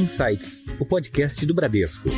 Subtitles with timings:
[0.00, 2.08] Insights, o podcast do Bradesco.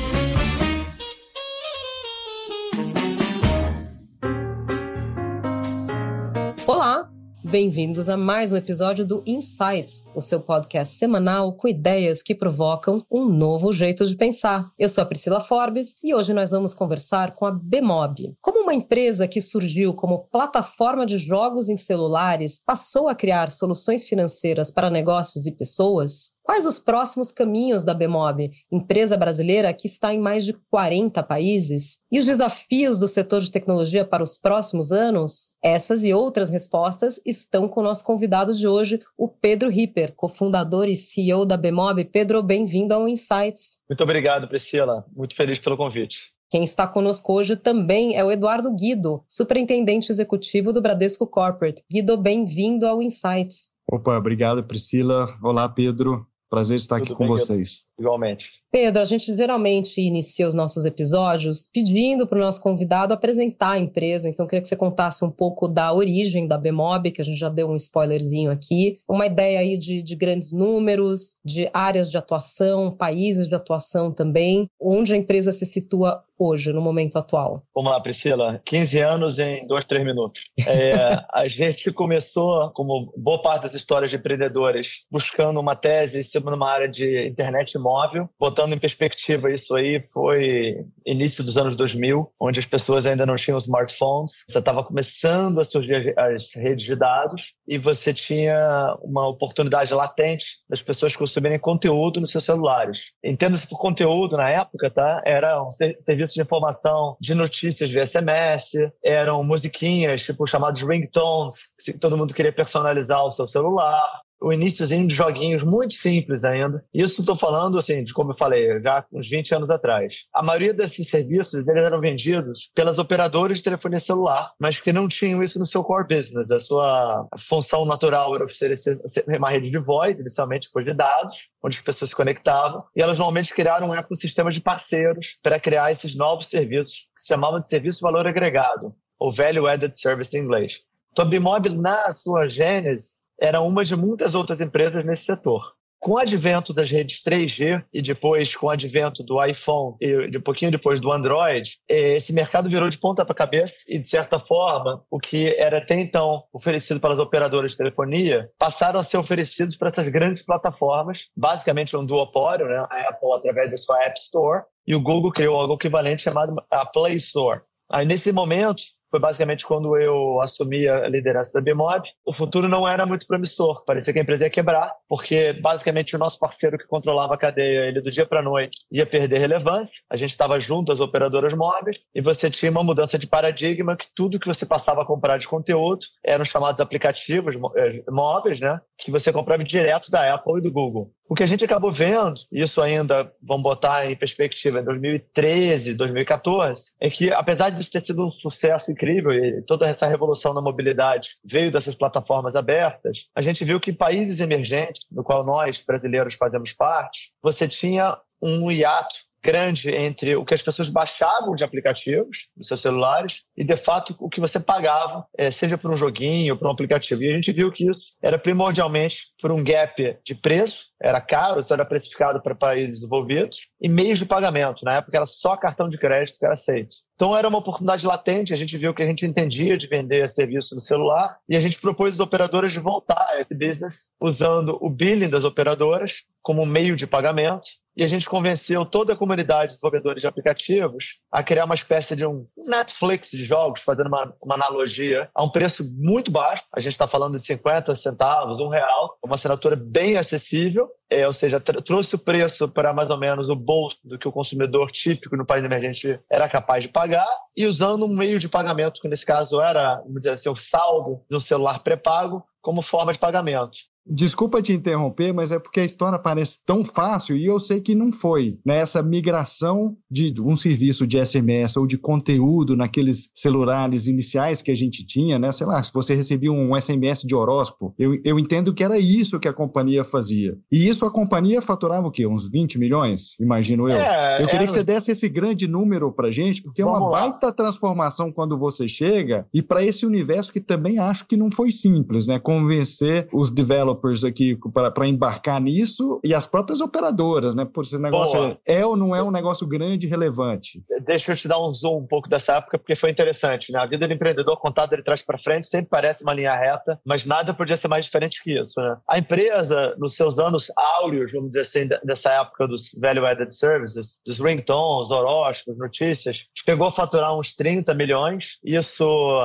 [6.64, 7.10] Olá,
[7.42, 12.98] bem-vindos a mais um episódio do Insights, o seu podcast semanal com ideias que provocam
[13.10, 14.70] um novo jeito de pensar.
[14.78, 18.36] Eu sou a Priscila Forbes e hoje nós vamos conversar com a Bemob.
[18.40, 24.04] Como uma empresa que surgiu como plataforma de jogos em celulares passou a criar soluções
[24.04, 30.12] financeiras para negócios e pessoas, Quais os próximos caminhos da Bemob, empresa brasileira que está
[30.12, 31.98] em mais de 40 países?
[32.10, 35.52] E os desafios do setor de tecnologia para os próximos anos?
[35.62, 40.88] Essas e outras respostas estão com o nosso convidado de hoje, o Pedro Ripper, cofundador
[40.88, 42.04] e CEO da Bemob.
[42.06, 43.78] Pedro, bem-vindo ao Insights.
[43.88, 45.06] Muito obrigado, Priscila.
[45.14, 46.32] Muito feliz pelo convite.
[46.50, 51.82] Quem está conosco hoje também é o Eduardo Guido, superintendente executivo do Bradesco Corporate.
[51.90, 53.72] Guido, bem-vindo ao Insights.
[53.90, 55.28] Opa, obrigado, Priscila.
[55.42, 56.26] Olá, Pedro.
[56.52, 57.82] Prazer estar Tudo aqui com vocês.
[57.98, 58.62] Igualmente.
[58.70, 63.78] Pedro, a gente geralmente inicia os nossos episódios pedindo para o nosso convidado apresentar a
[63.78, 64.28] empresa.
[64.28, 67.38] Então, eu queria que você contasse um pouco da origem da Bemob, que a gente
[67.38, 68.98] já deu um spoilerzinho aqui.
[69.08, 74.68] Uma ideia aí de, de grandes números, de áreas de atuação, países de atuação também.
[74.78, 77.62] Onde a empresa se situa hoje, no momento atual?
[77.74, 78.60] Vamos lá, Priscila.
[78.64, 80.42] 15 anos em dois, três minutos.
[80.66, 86.70] É, a gente começou, como boa parte das histórias de empreendedores, buscando uma tese numa
[86.70, 88.28] área de internet móvel.
[88.38, 93.36] Botando em perspectiva isso aí, foi início dos anos 2000, onde as pessoas ainda não
[93.36, 94.44] tinham smartphones.
[94.48, 100.46] Você estava começando a surgir as redes de dados e você tinha uma oportunidade latente
[100.68, 103.06] das pessoas consumirem conteúdo nos seus celulares.
[103.24, 105.22] Entenda-se por conteúdo na época, tá?
[105.24, 108.72] Era um serviço de informação de notícias via SMS,
[109.04, 114.08] eram musiquinhas, tipo chamados ringtones, que todo mundo queria personalizar o seu celular
[114.42, 116.84] o iníciozinho de joguinhos muito simples ainda.
[116.92, 120.24] Isso estou falando, assim, de como eu falei, já uns 20 anos atrás.
[120.32, 125.08] A maioria desses serviços eles eram vendidos pelas operadoras de telefonia celular, mas que não
[125.08, 126.50] tinham isso no seu core business.
[126.50, 128.98] A sua função natural era oferecer
[129.38, 133.18] uma rede de voz, inicialmente depois de dados, onde as pessoas se conectavam, e elas
[133.18, 137.68] normalmente criaram um ecossistema de parceiros para criar esses novos serviços que se chamavam de
[137.68, 140.80] serviço valor agregado, ou Value Added Service em inglês.
[141.12, 145.72] Então, a Bimob, na sua gênese, era uma de muitas outras empresas nesse setor.
[145.98, 150.40] Com o advento das redes 3G e depois com o advento do iPhone e um
[150.40, 154.38] pouquinho depois do Android, eh, esse mercado virou de ponta para cabeça e, de certa
[154.40, 159.76] forma, o que era até então oferecido pelas operadoras de telefonia passaram a ser oferecidos
[159.76, 162.84] para essas grandes plataformas, basicamente um duopólio, né?
[162.90, 166.84] a Apple através da sua App Store e o Google criou algo equivalente chamado a
[166.84, 167.60] Play Store.
[167.88, 172.08] Aí, nesse momento, foi basicamente quando eu assumi a liderança da Bimob.
[172.24, 176.18] O futuro não era muito promissor, parecia que a empresa ia quebrar, porque basicamente o
[176.18, 180.00] nosso parceiro que controlava a cadeia, ele do dia para noite ia perder relevância.
[180.10, 184.06] A gente estava junto às operadoras móveis e você tinha uma mudança de paradigma que
[184.16, 189.10] tudo que você passava a comprar de conteúdo eram chamados aplicativos eh, móveis, né, que
[189.10, 191.12] você comprava direto da Apple e do Google.
[191.32, 196.92] O que a gente acabou vendo, isso ainda vamos botar em perspectiva em 2013, 2014,
[197.00, 201.38] é que apesar disso ter sido um sucesso incrível e toda essa revolução na mobilidade
[201.42, 206.34] veio dessas plataformas abertas, a gente viu que em países emergentes, no qual nós brasileiros
[206.34, 212.48] fazemos parte, você tinha um hiato grande entre o que as pessoas baixavam de aplicativos
[212.56, 216.54] nos seus celulares e, de fato, o que você pagava, é, seja por um joguinho
[216.54, 217.22] ou por um aplicativo.
[217.22, 221.60] E a gente viu que isso era primordialmente por um gap de preço, era caro,
[221.60, 224.84] isso era precificado para países desenvolvidos, e meios de pagamento.
[224.84, 226.94] Na época era só cartão de crédito que era aceito.
[227.14, 230.74] Então era uma oportunidade latente, a gente viu que a gente entendia de vender serviço
[230.74, 234.90] no celular e a gente propôs às operadoras de voltar a esse business usando o
[234.90, 239.74] billing das operadoras como meio de pagamento e a gente convenceu toda a comunidade de
[239.74, 244.54] desenvolvedores de aplicativos a criar uma espécie de um Netflix de jogos, fazendo uma, uma
[244.54, 246.64] analogia, a um preço muito baixo.
[246.74, 251.32] A gente está falando de 50 centavos, um real, uma assinatura bem acessível, é, ou
[251.32, 255.36] seja, trouxe o preço para mais ou menos o bolso do que o consumidor típico
[255.36, 259.26] no país emergente era capaz de pagar, e usando um meio de pagamento, que nesse
[259.26, 263.91] caso era, vamos dizer assim, o saldo de um celular pré-pago, como forma de pagamento.
[264.06, 267.94] Desculpa te interromper, mas é porque a história parece tão fácil e eu sei que
[267.94, 268.58] não foi.
[268.64, 269.08] Nessa né?
[269.08, 275.06] migração de um serviço de SMS ou de conteúdo naqueles celulares iniciais que a gente
[275.06, 275.52] tinha, né?
[275.52, 279.38] Sei lá, se você recebia um SMS de horóscopo, eu, eu entendo que era isso
[279.38, 280.58] que a companhia fazia.
[280.70, 282.26] E isso a companhia faturava o quê?
[282.26, 283.36] Uns 20 milhões?
[283.38, 283.96] Imagino eu.
[283.96, 284.66] É, eu queria é...
[284.66, 287.20] que você desse esse grande número pra gente, porque Vamos é uma lá.
[287.20, 291.70] baita transformação quando você chega e para esse universo que também acho que não foi
[291.70, 292.38] simples, né?
[292.38, 297.64] Convencer os developers developers aqui para embarcar nisso e as próprias operadoras, né?
[297.64, 300.82] Por esse negócio é, é, ou não é um negócio grande e relevante?
[301.04, 303.78] Deixa eu te dar um zoom um pouco dessa época, porque foi interessante, né?
[303.78, 307.26] A vida do empreendedor contado de trás para frente sempre parece uma linha reta, mas
[307.26, 308.96] nada podia ser mais diferente que isso, né?
[309.08, 314.40] A empresa, nos seus anos áureos, vamos dizer assim, dessa época dos value-added services, dos
[314.40, 318.58] ringtones, horóscopos, notícias, chegou a faturar uns 30 milhões.
[318.64, 319.04] Isso,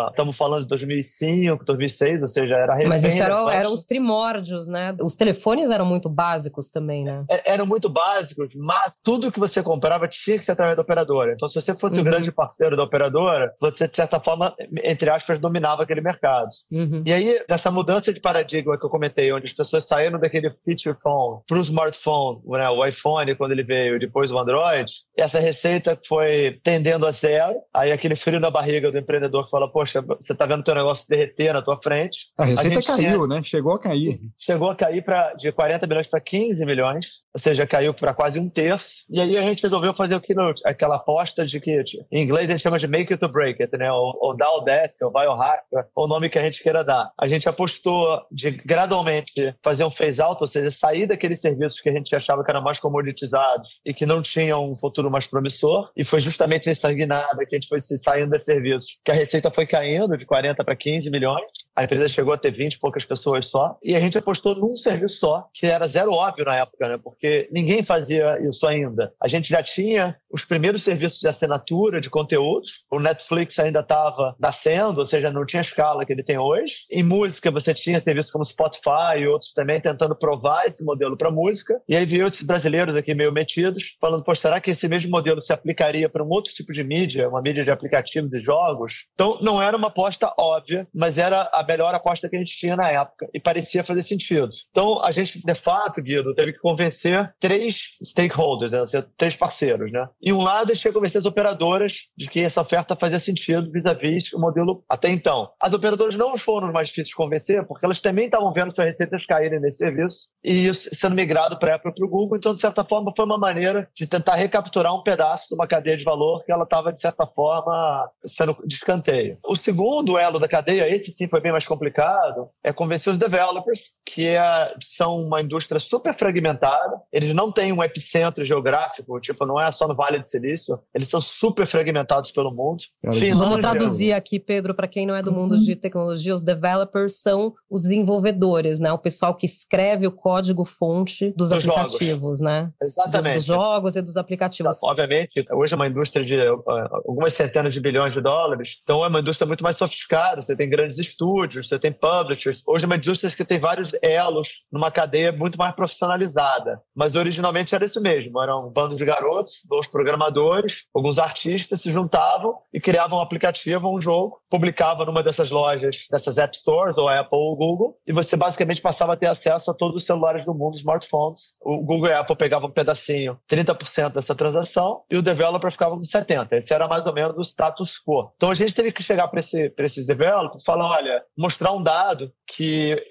[0.10, 4.37] estamos falando de 2005, 2006, ou seja, era Mas isso era, eram os primórdios,
[4.68, 4.95] né?
[5.01, 7.25] Os telefones eram muito básicos também, né?
[7.30, 11.34] É, eram muito básicos, mas tudo que você comprava tinha que ser através da operadora.
[11.34, 12.01] Então, se você fosse uhum.
[12.01, 16.50] o grande parceiro da operadora, você, de certa forma, entre aspas, dominava aquele mercado.
[16.72, 17.04] Uhum.
[17.06, 20.95] E aí, nessa mudança de paradigma que eu comentei, onde as pessoas saíram daquele feature
[21.01, 26.00] phone para o smartphone, né, o iPhone, quando ele veio, depois o Android, essa receita
[26.07, 27.56] foi tendendo a zero.
[27.74, 31.07] Aí aquele frio na barriga do empreendedor que fala, poxa, você está vendo teu negócio
[31.07, 32.31] derreter na tua frente.
[32.38, 33.28] A receita a caiu, tinha...
[33.28, 33.44] né?
[33.44, 34.19] Chegou a cair.
[34.38, 38.40] Chegou a cair pra, de 40 milhões para 15 milhões, ou seja, caiu para quase
[38.40, 39.04] um terço.
[39.10, 42.62] E aí a gente resolveu fazer aquilo, aquela aposta de que, em inglês a gente
[42.62, 43.92] chama de make it or break it, né?
[43.92, 46.62] Ou, ou dá o death, ou vai ou hacker, ou o nome que a gente
[46.62, 47.12] queira dar.
[47.20, 51.90] A gente apostou de gradualmente fazer um phase out, ou seja, sair daqueles serviços que
[51.90, 55.92] a gente achava que eram mais comoditizados e que não tinham um futuro mais promissor.
[55.96, 59.52] E foi justamente nessa guinada que a gente foi saindo desses serviços que a receita
[59.52, 61.46] foi caindo de 40 para 15 milhões.
[61.76, 63.78] A empresa chegou a ter 20 e poucas pessoas só.
[63.84, 67.00] E a gente apostou num serviço só, que era zero óbvio na época, né?
[67.02, 69.14] Porque ninguém fazia isso ainda.
[69.22, 72.86] A gente já tinha os primeiros serviços de assinatura de conteúdos.
[72.92, 76.86] O Netflix ainda estava nascendo, ou seja, não tinha a escala que ele tem hoje.
[76.92, 81.31] Em música, você tinha serviços como Spotify e outros também tentando provar esse modelo para
[81.31, 81.81] música.
[81.88, 85.42] E aí veio esses brasileiros aqui meio metidos, falando, pô, será que esse mesmo modelo
[85.42, 89.06] se aplicaria para um outro tipo de mídia, uma mídia de aplicativos e jogos?
[89.14, 92.75] Então, não era uma aposta óbvia, mas era a melhor aposta que a gente tinha
[92.75, 94.50] na época e parecia fazer sentido.
[94.69, 98.83] Então, a gente, de fato, Guido, teve que convencer três stakeholders, né?
[99.18, 100.07] três parceiros, né?
[100.21, 103.19] E um lado, a gente tinha que convencer as operadoras de que essa oferta fazia
[103.19, 105.50] sentido vis-à-vis o modelo até então.
[105.62, 109.25] As operadoras não foram mais difíceis de convencer, porque elas também estavam vendo suas receitas
[109.25, 112.38] caírem nesse serviço e isso sendo migrado para Apple para o Google.
[112.38, 115.98] Então, de certa forma, foi uma maneira de tentar recapturar um pedaço de uma cadeia
[115.98, 119.38] de valor que ela estava, de certa forma, sendo de escanteio.
[119.45, 123.97] O segundo elo da cadeia, esse sim foi bem mais complicado, é convencer os developers,
[124.06, 127.02] que é, são uma indústria super fragmentada.
[127.12, 130.80] Eles não têm um epicentro geográfico, tipo, não é só no Vale do Silício.
[130.94, 132.84] Eles são super fragmentados pelo mundo.
[133.14, 135.64] Finlândia, Vamos traduzir aqui, Pedro, para quem não é do mundo uhum.
[135.64, 138.92] de tecnologia, os developers são os desenvolvedores, né?
[138.94, 142.40] O pessoal que escreve o código fonte dos, dos aplicativos, jogos.
[142.40, 142.72] né?
[142.82, 143.36] Exatamente.
[143.36, 144.78] Dos, dos, jogos e dos aplicativos.
[144.84, 146.64] Obviamente, hoje é uma indústria de uh,
[147.08, 150.42] algumas centenas de bilhões de dólares, então é uma indústria muito mais sofisticada.
[150.42, 152.64] Você tem grandes estúdios, você tem publishers.
[152.66, 156.81] Hoje é uma indústria que tem vários elos numa cadeia muito mais profissionalizada.
[156.95, 161.92] Mas originalmente era isso mesmo: era um bando de garotos, dois programadores, alguns artistas se
[161.92, 167.10] juntavam e criavam um aplicativo, um jogo, publicavam numa dessas lojas, dessas App Stores, ou
[167.10, 170.54] Apple ou Google, e você basicamente passava a ter acesso a todos os celulares do
[170.54, 171.56] mundo, smartphones.
[171.62, 175.95] O Google e a Apple pegavam um pedacinho, 30% dessa transação, e o developer ficava
[175.95, 176.54] com 70%.
[176.54, 178.31] Esse era mais ou menos o status quo.
[178.36, 181.83] Então a gente teve que chegar para esse, esses developers e falar: olha, mostrar um
[181.83, 183.01] dado que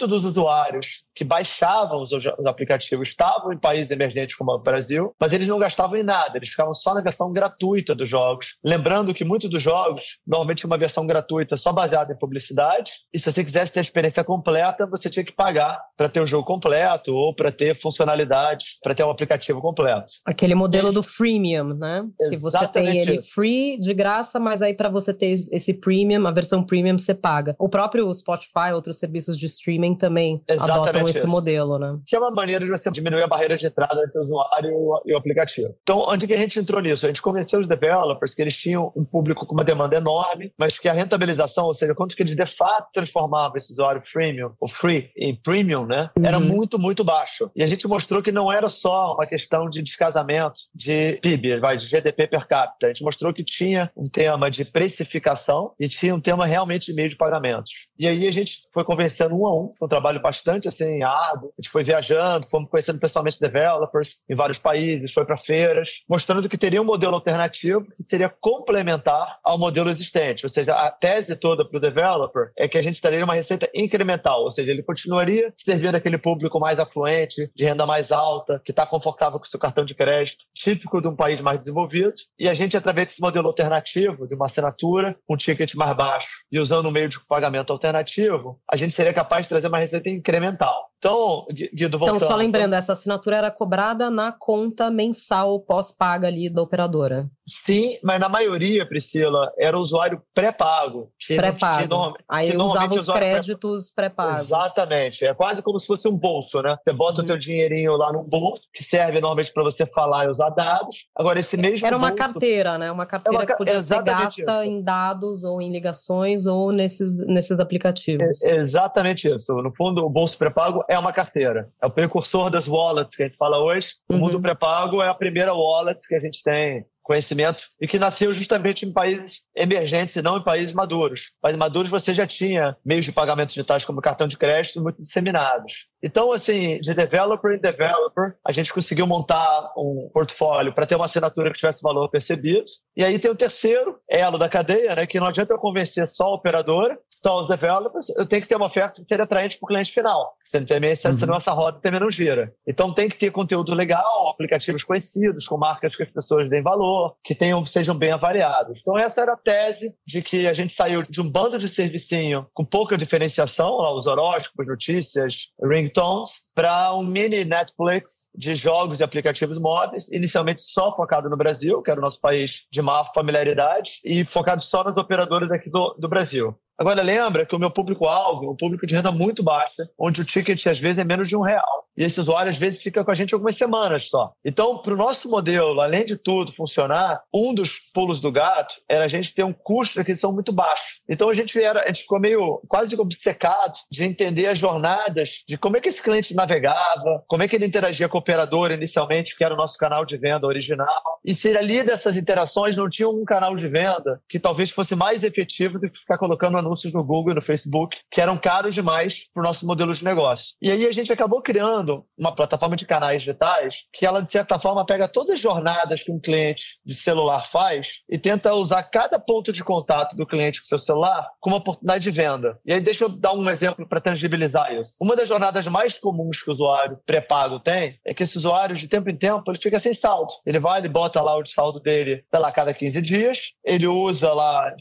[0.00, 5.14] muitos dos usuários que baixavam os, os aplicativos estavam em países emergentes como o Brasil,
[5.20, 8.56] mas eles não gastavam em nada, eles ficavam só na versão gratuita dos jogos.
[8.64, 13.30] Lembrando que muitos dos jogos, normalmente uma versão gratuita só baseada em publicidade, e se
[13.30, 17.14] você quisesse ter a experiência completa, você tinha que pagar para ter o jogo completo
[17.14, 20.14] ou para ter funcionalidades, para ter um aplicativo completo.
[20.24, 22.06] Aquele modelo do freemium, né?
[22.20, 23.32] Exatamente que você tem ele isso.
[23.34, 27.54] free, de graça, mas aí para você ter esse premium, a versão premium você paga.
[27.58, 31.28] O próprio Spotify, outros serviços de streaming também Exatamente adotam esse isso.
[31.28, 31.98] modelo, né?
[32.06, 34.70] Que é uma maneira de você diminuir a barreira de entrada entre o usuário
[35.06, 35.74] e o aplicativo.
[35.82, 37.06] Então, onde que a gente entrou nisso?
[37.06, 40.78] A gente convenceu os developers que eles tinham um público com uma demanda enorme, mas
[40.78, 44.68] que a rentabilização, ou seja, quanto que eles de fato transformavam esse usuário freemium, ou
[44.68, 46.10] free, em premium, né?
[46.22, 46.44] Era uhum.
[46.44, 47.50] muito, muito baixo.
[47.54, 51.76] E a gente mostrou que não era só uma questão de descasamento de PIB, vai,
[51.76, 52.86] de GDP per capita.
[52.86, 56.94] A gente mostrou que tinha um tema de precificação e tinha um tema realmente de
[56.94, 57.88] meio de pagamentos.
[57.98, 61.48] E aí a gente foi convencendo um a um, foi um trabalho bastante assim árduo.
[61.58, 66.48] A gente foi viajando, fomos conhecendo pessoalmente developers em vários países, foi para feiras, mostrando
[66.48, 70.44] que teria um modelo alternativo que seria complementar ao modelo existente.
[70.44, 73.68] Ou seja, a tese toda para o developer é que a gente teria uma receita
[73.74, 78.72] incremental, ou seja, ele continuaria servindo aquele público mais afluente, de renda mais alta, que
[78.72, 82.12] está confortável com o seu cartão de crédito, típico de um país mais desenvolvido.
[82.38, 86.58] E a gente, através desse modelo alternativo, de uma assinatura, um ticket mais baixo e
[86.58, 90.89] usando um meio de pagamento alternativo, a gente seria capaz de trazer uma receita incremental.
[91.00, 92.16] Então, Guido, voltando.
[92.18, 97.26] Então, só lembrando, essa assinatura era cobrada na conta mensal pós-paga ali da operadora.
[97.46, 101.10] Sim, mas na maioria, Priscila, era usuário pré-pago.
[101.26, 102.14] Pré-pago.
[102.28, 104.42] Aí usava os créditos pré-pagos.
[104.42, 105.24] Exatamente.
[105.24, 106.76] É quase como se fosse um bolso, né?
[106.84, 107.24] Você bota uhum.
[107.24, 111.06] o teu dinheirinho lá no bolso, que serve normalmente para você falar e usar dados.
[111.16, 112.22] Agora, esse mesmo Era uma bolso...
[112.22, 112.92] carteira, né?
[112.92, 113.46] Uma carteira é uma...
[113.46, 114.62] que podia ser gasta isso.
[114.62, 118.42] em dados ou em ligações ou nesses, nesses aplicativos.
[118.42, 119.54] É, exatamente isso.
[119.54, 121.70] No fundo, o bolso pré-pago é uma carteira.
[121.80, 123.90] É o precursor das wallets que a gente fala hoje.
[124.08, 124.18] O uhum.
[124.18, 128.84] mundo pré-pago é a primeira wallet que a gente tem conhecimento e que nasceu justamente
[128.84, 131.30] em países emergentes e não em países maduros.
[131.40, 135.86] Países maduros você já tinha meios de pagamento digitais como cartão de crédito muito disseminados.
[136.02, 141.04] Então, assim, de developer em developer, a gente conseguiu montar um portfólio para ter uma
[141.04, 142.64] assinatura que tivesse valor percebido.
[142.96, 146.24] E aí tem o terceiro elo da cadeia, né, que não adianta eu convencer só
[146.24, 149.66] a operadora, só os developers, eu tenho que ter uma oferta que seja atraente para
[149.66, 150.34] o cliente final.
[150.66, 151.12] Também, uhum.
[151.12, 152.52] senão essa roda também não gira.
[152.66, 157.14] Então tem que ter conteúdo legal, aplicativos conhecidos, com marcas que as pessoas deem valor,
[157.22, 158.80] que tenham, sejam bem avaliados.
[158.80, 162.46] Então essa era a tese de que a gente saiu de um bando de servicinho
[162.54, 165.50] com pouca diferenciação, lá, os horóscopos, notícias,
[165.90, 171.80] ringtones, para um mini Netflix de jogos e aplicativos móveis, inicialmente só focado no Brasil,
[171.80, 175.96] que era o nosso país de maior familiaridade, e focado só nas operadoras aqui do,
[175.98, 176.54] do Brasil.
[176.80, 180.24] Agora, lembra que o meu público-alvo é um público de renda muito baixa, onde o
[180.24, 181.80] ticket às vezes é menos de um real.
[181.94, 184.32] E esse usuário às vezes fica com a gente algumas semanas só.
[184.42, 189.04] Então, para o nosso modelo, além de tudo funcionar, um dos pulos do gato era
[189.04, 191.00] a gente ter um custo de aquisição muito baixo.
[191.06, 195.58] Então a gente, era, a gente ficou meio quase obcecado de entender as jornadas de
[195.58, 199.36] como é que esse cliente navegava, como é que ele interagia com o operador inicialmente,
[199.36, 200.88] que era o nosso canal de venda original.
[201.24, 205.22] E se ali dessas interações não tinha um canal de venda que talvez fosse mais
[205.22, 209.28] efetivo do que ficar colocando anúncios no Google e no Facebook, que eram caros demais
[209.32, 210.54] para o nosso modelo de negócio.
[210.60, 214.58] E aí a gente acabou criando uma plataforma de canais digitais que ela, de certa
[214.58, 219.18] forma, pega todas as jornadas que um cliente de celular faz e tenta usar cada
[219.18, 222.58] ponto de contato do cliente com seu celular como oportunidade de venda.
[222.64, 224.94] E aí deixa eu dar um exemplo para tangibilizar isso.
[224.98, 228.88] Uma das jornadas mais comuns que o usuário pré-pago tem é que esse usuário, de
[228.88, 230.32] tempo em tempo, ele fica sem saldo.
[230.44, 233.86] Ele vai, ele bota lá o saldo dele, sei lá, a cada 15 dias, ele
[233.86, 234.74] usa lá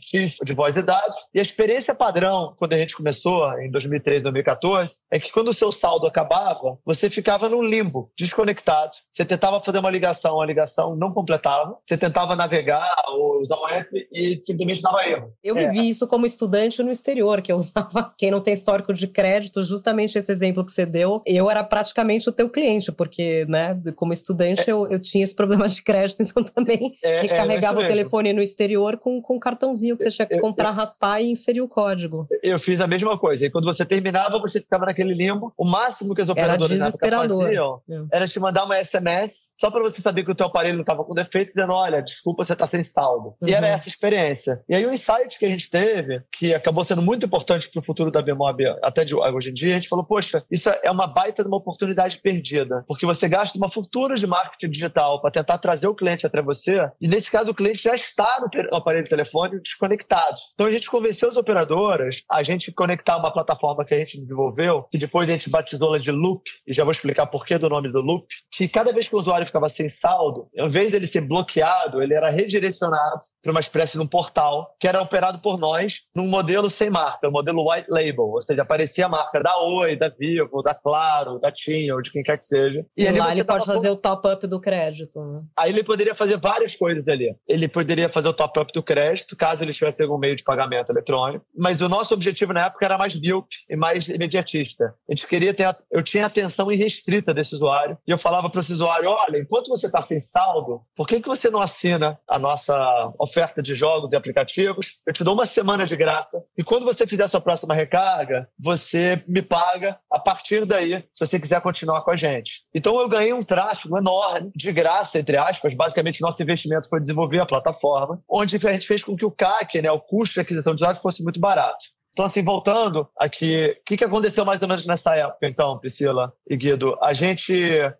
[0.43, 4.23] de voz e dados, e a experiência experiência padrão, quando a gente começou, em 2013,
[4.23, 8.91] 2014, é que quando o seu saldo acabava, você ficava num limbo, desconectado.
[9.11, 11.77] Você tentava fazer uma ligação, a ligação não completava.
[11.85, 15.31] Você tentava navegar ou usar o app e simplesmente dava erro.
[15.43, 15.69] Eu é.
[15.69, 19.63] vivi isso como estudante no exterior, que eu usava, quem não tem histórico de crédito,
[19.63, 24.11] justamente esse exemplo que você deu, eu era praticamente o teu cliente, porque, né, como
[24.11, 24.73] estudante, é.
[24.73, 28.41] eu, eu tinha esse problema de crédito, então também é, é recarregava o telefone no
[28.41, 32.27] exterior com, com um cartãozinho que você tinha que comprar, raspar e inserir o código.
[32.41, 33.45] Eu fiz a mesma coisa.
[33.45, 35.53] E quando você terminava, você ficava naquele limbo.
[35.57, 38.17] O máximo que as operadoras faziam é.
[38.17, 41.13] era te mandar uma SMS só para você saber que o teu aparelho estava com
[41.13, 43.35] defeito, dizendo, olha, desculpa, você está sem saldo.
[43.41, 43.47] Uhum.
[43.47, 43.73] E era uhum.
[43.73, 44.61] essa experiência.
[44.67, 47.83] E aí o insight que a gente teve, que acabou sendo muito importante para o
[47.83, 51.07] futuro da Bmob até de hoje em dia, a gente falou, poxa, isso é uma
[51.07, 55.57] baita de uma oportunidade perdida, porque você gasta uma fortuna de marketing digital para tentar
[55.57, 59.09] trazer o cliente até você, e nesse caso o cliente já está no, aparelho de
[59.09, 60.35] telefone desconectado.
[60.53, 64.83] Então a gente convenceu operadores operadoras, a gente conectar uma plataforma que a gente desenvolveu,
[64.91, 67.69] que depois a gente batizou ela de Loop, e já vou explicar por que do
[67.69, 71.07] nome do Loop, que cada vez que o usuário ficava sem saldo, ao invés dele
[71.07, 75.57] ser bloqueado, ele era redirecionado para uma espécie de um portal que era operado por
[75.57, 79.57] nós num modelo sem marca, um modelo white label, ou seja, aparecia a marca da
[79.59, 82.85] Oi, da Vivo, da Claro, da TIM, ou de quem quer que seja.
[82.95, 85.19] E, e lá ele pode fazer o top-up do crédito.
[85.19, 85.41] Né?
[85.57, 87.35] Aí ele poderia fazer várias coisas ali.
[87.47, 91.45] Ele poderia fazer o top-up do crédito, caso ele tivesse algum meio de pagamento eletrônico
[91.57, 94.95] mas o nosso objetivo na época era mais build e mais imediatista.
[95.09, 98.73] A gente queria ter, eu tinha atenção irrestrita desse usuário e eu falava para esse
[98.73, 103.13] usuário, olha, enquanto você está sem saldo, por que, que você não assina a nossa
[103.19, 104.99] oferta de jogos e aplicativos?
[105.05, 108.47] Eu te dou uma semana de graça e quando você fizer a sua próxima recarga,
[108.57, 112.63] você me paga a partir daí, se você quiser continuar com a gente.
[112.73, 115.73] Então eu ganhei um tráfego enorme, de graça, entre aspas.
[115.73, 119.81] Basicamente, nosso investimento foi desenvolver a plataforma, onde a gente fez com que o CAC,
[119.81, 121.85] né, o custo de aquisição de usuário, fosse muito barato.
[122.19, 126.33] Então, assim, voltando aqui, o que, que aconteceu mais ou menos nessa época, então, Priscila
[126.49, 126.97] e Guido?
[127.01, 127.53] A gente,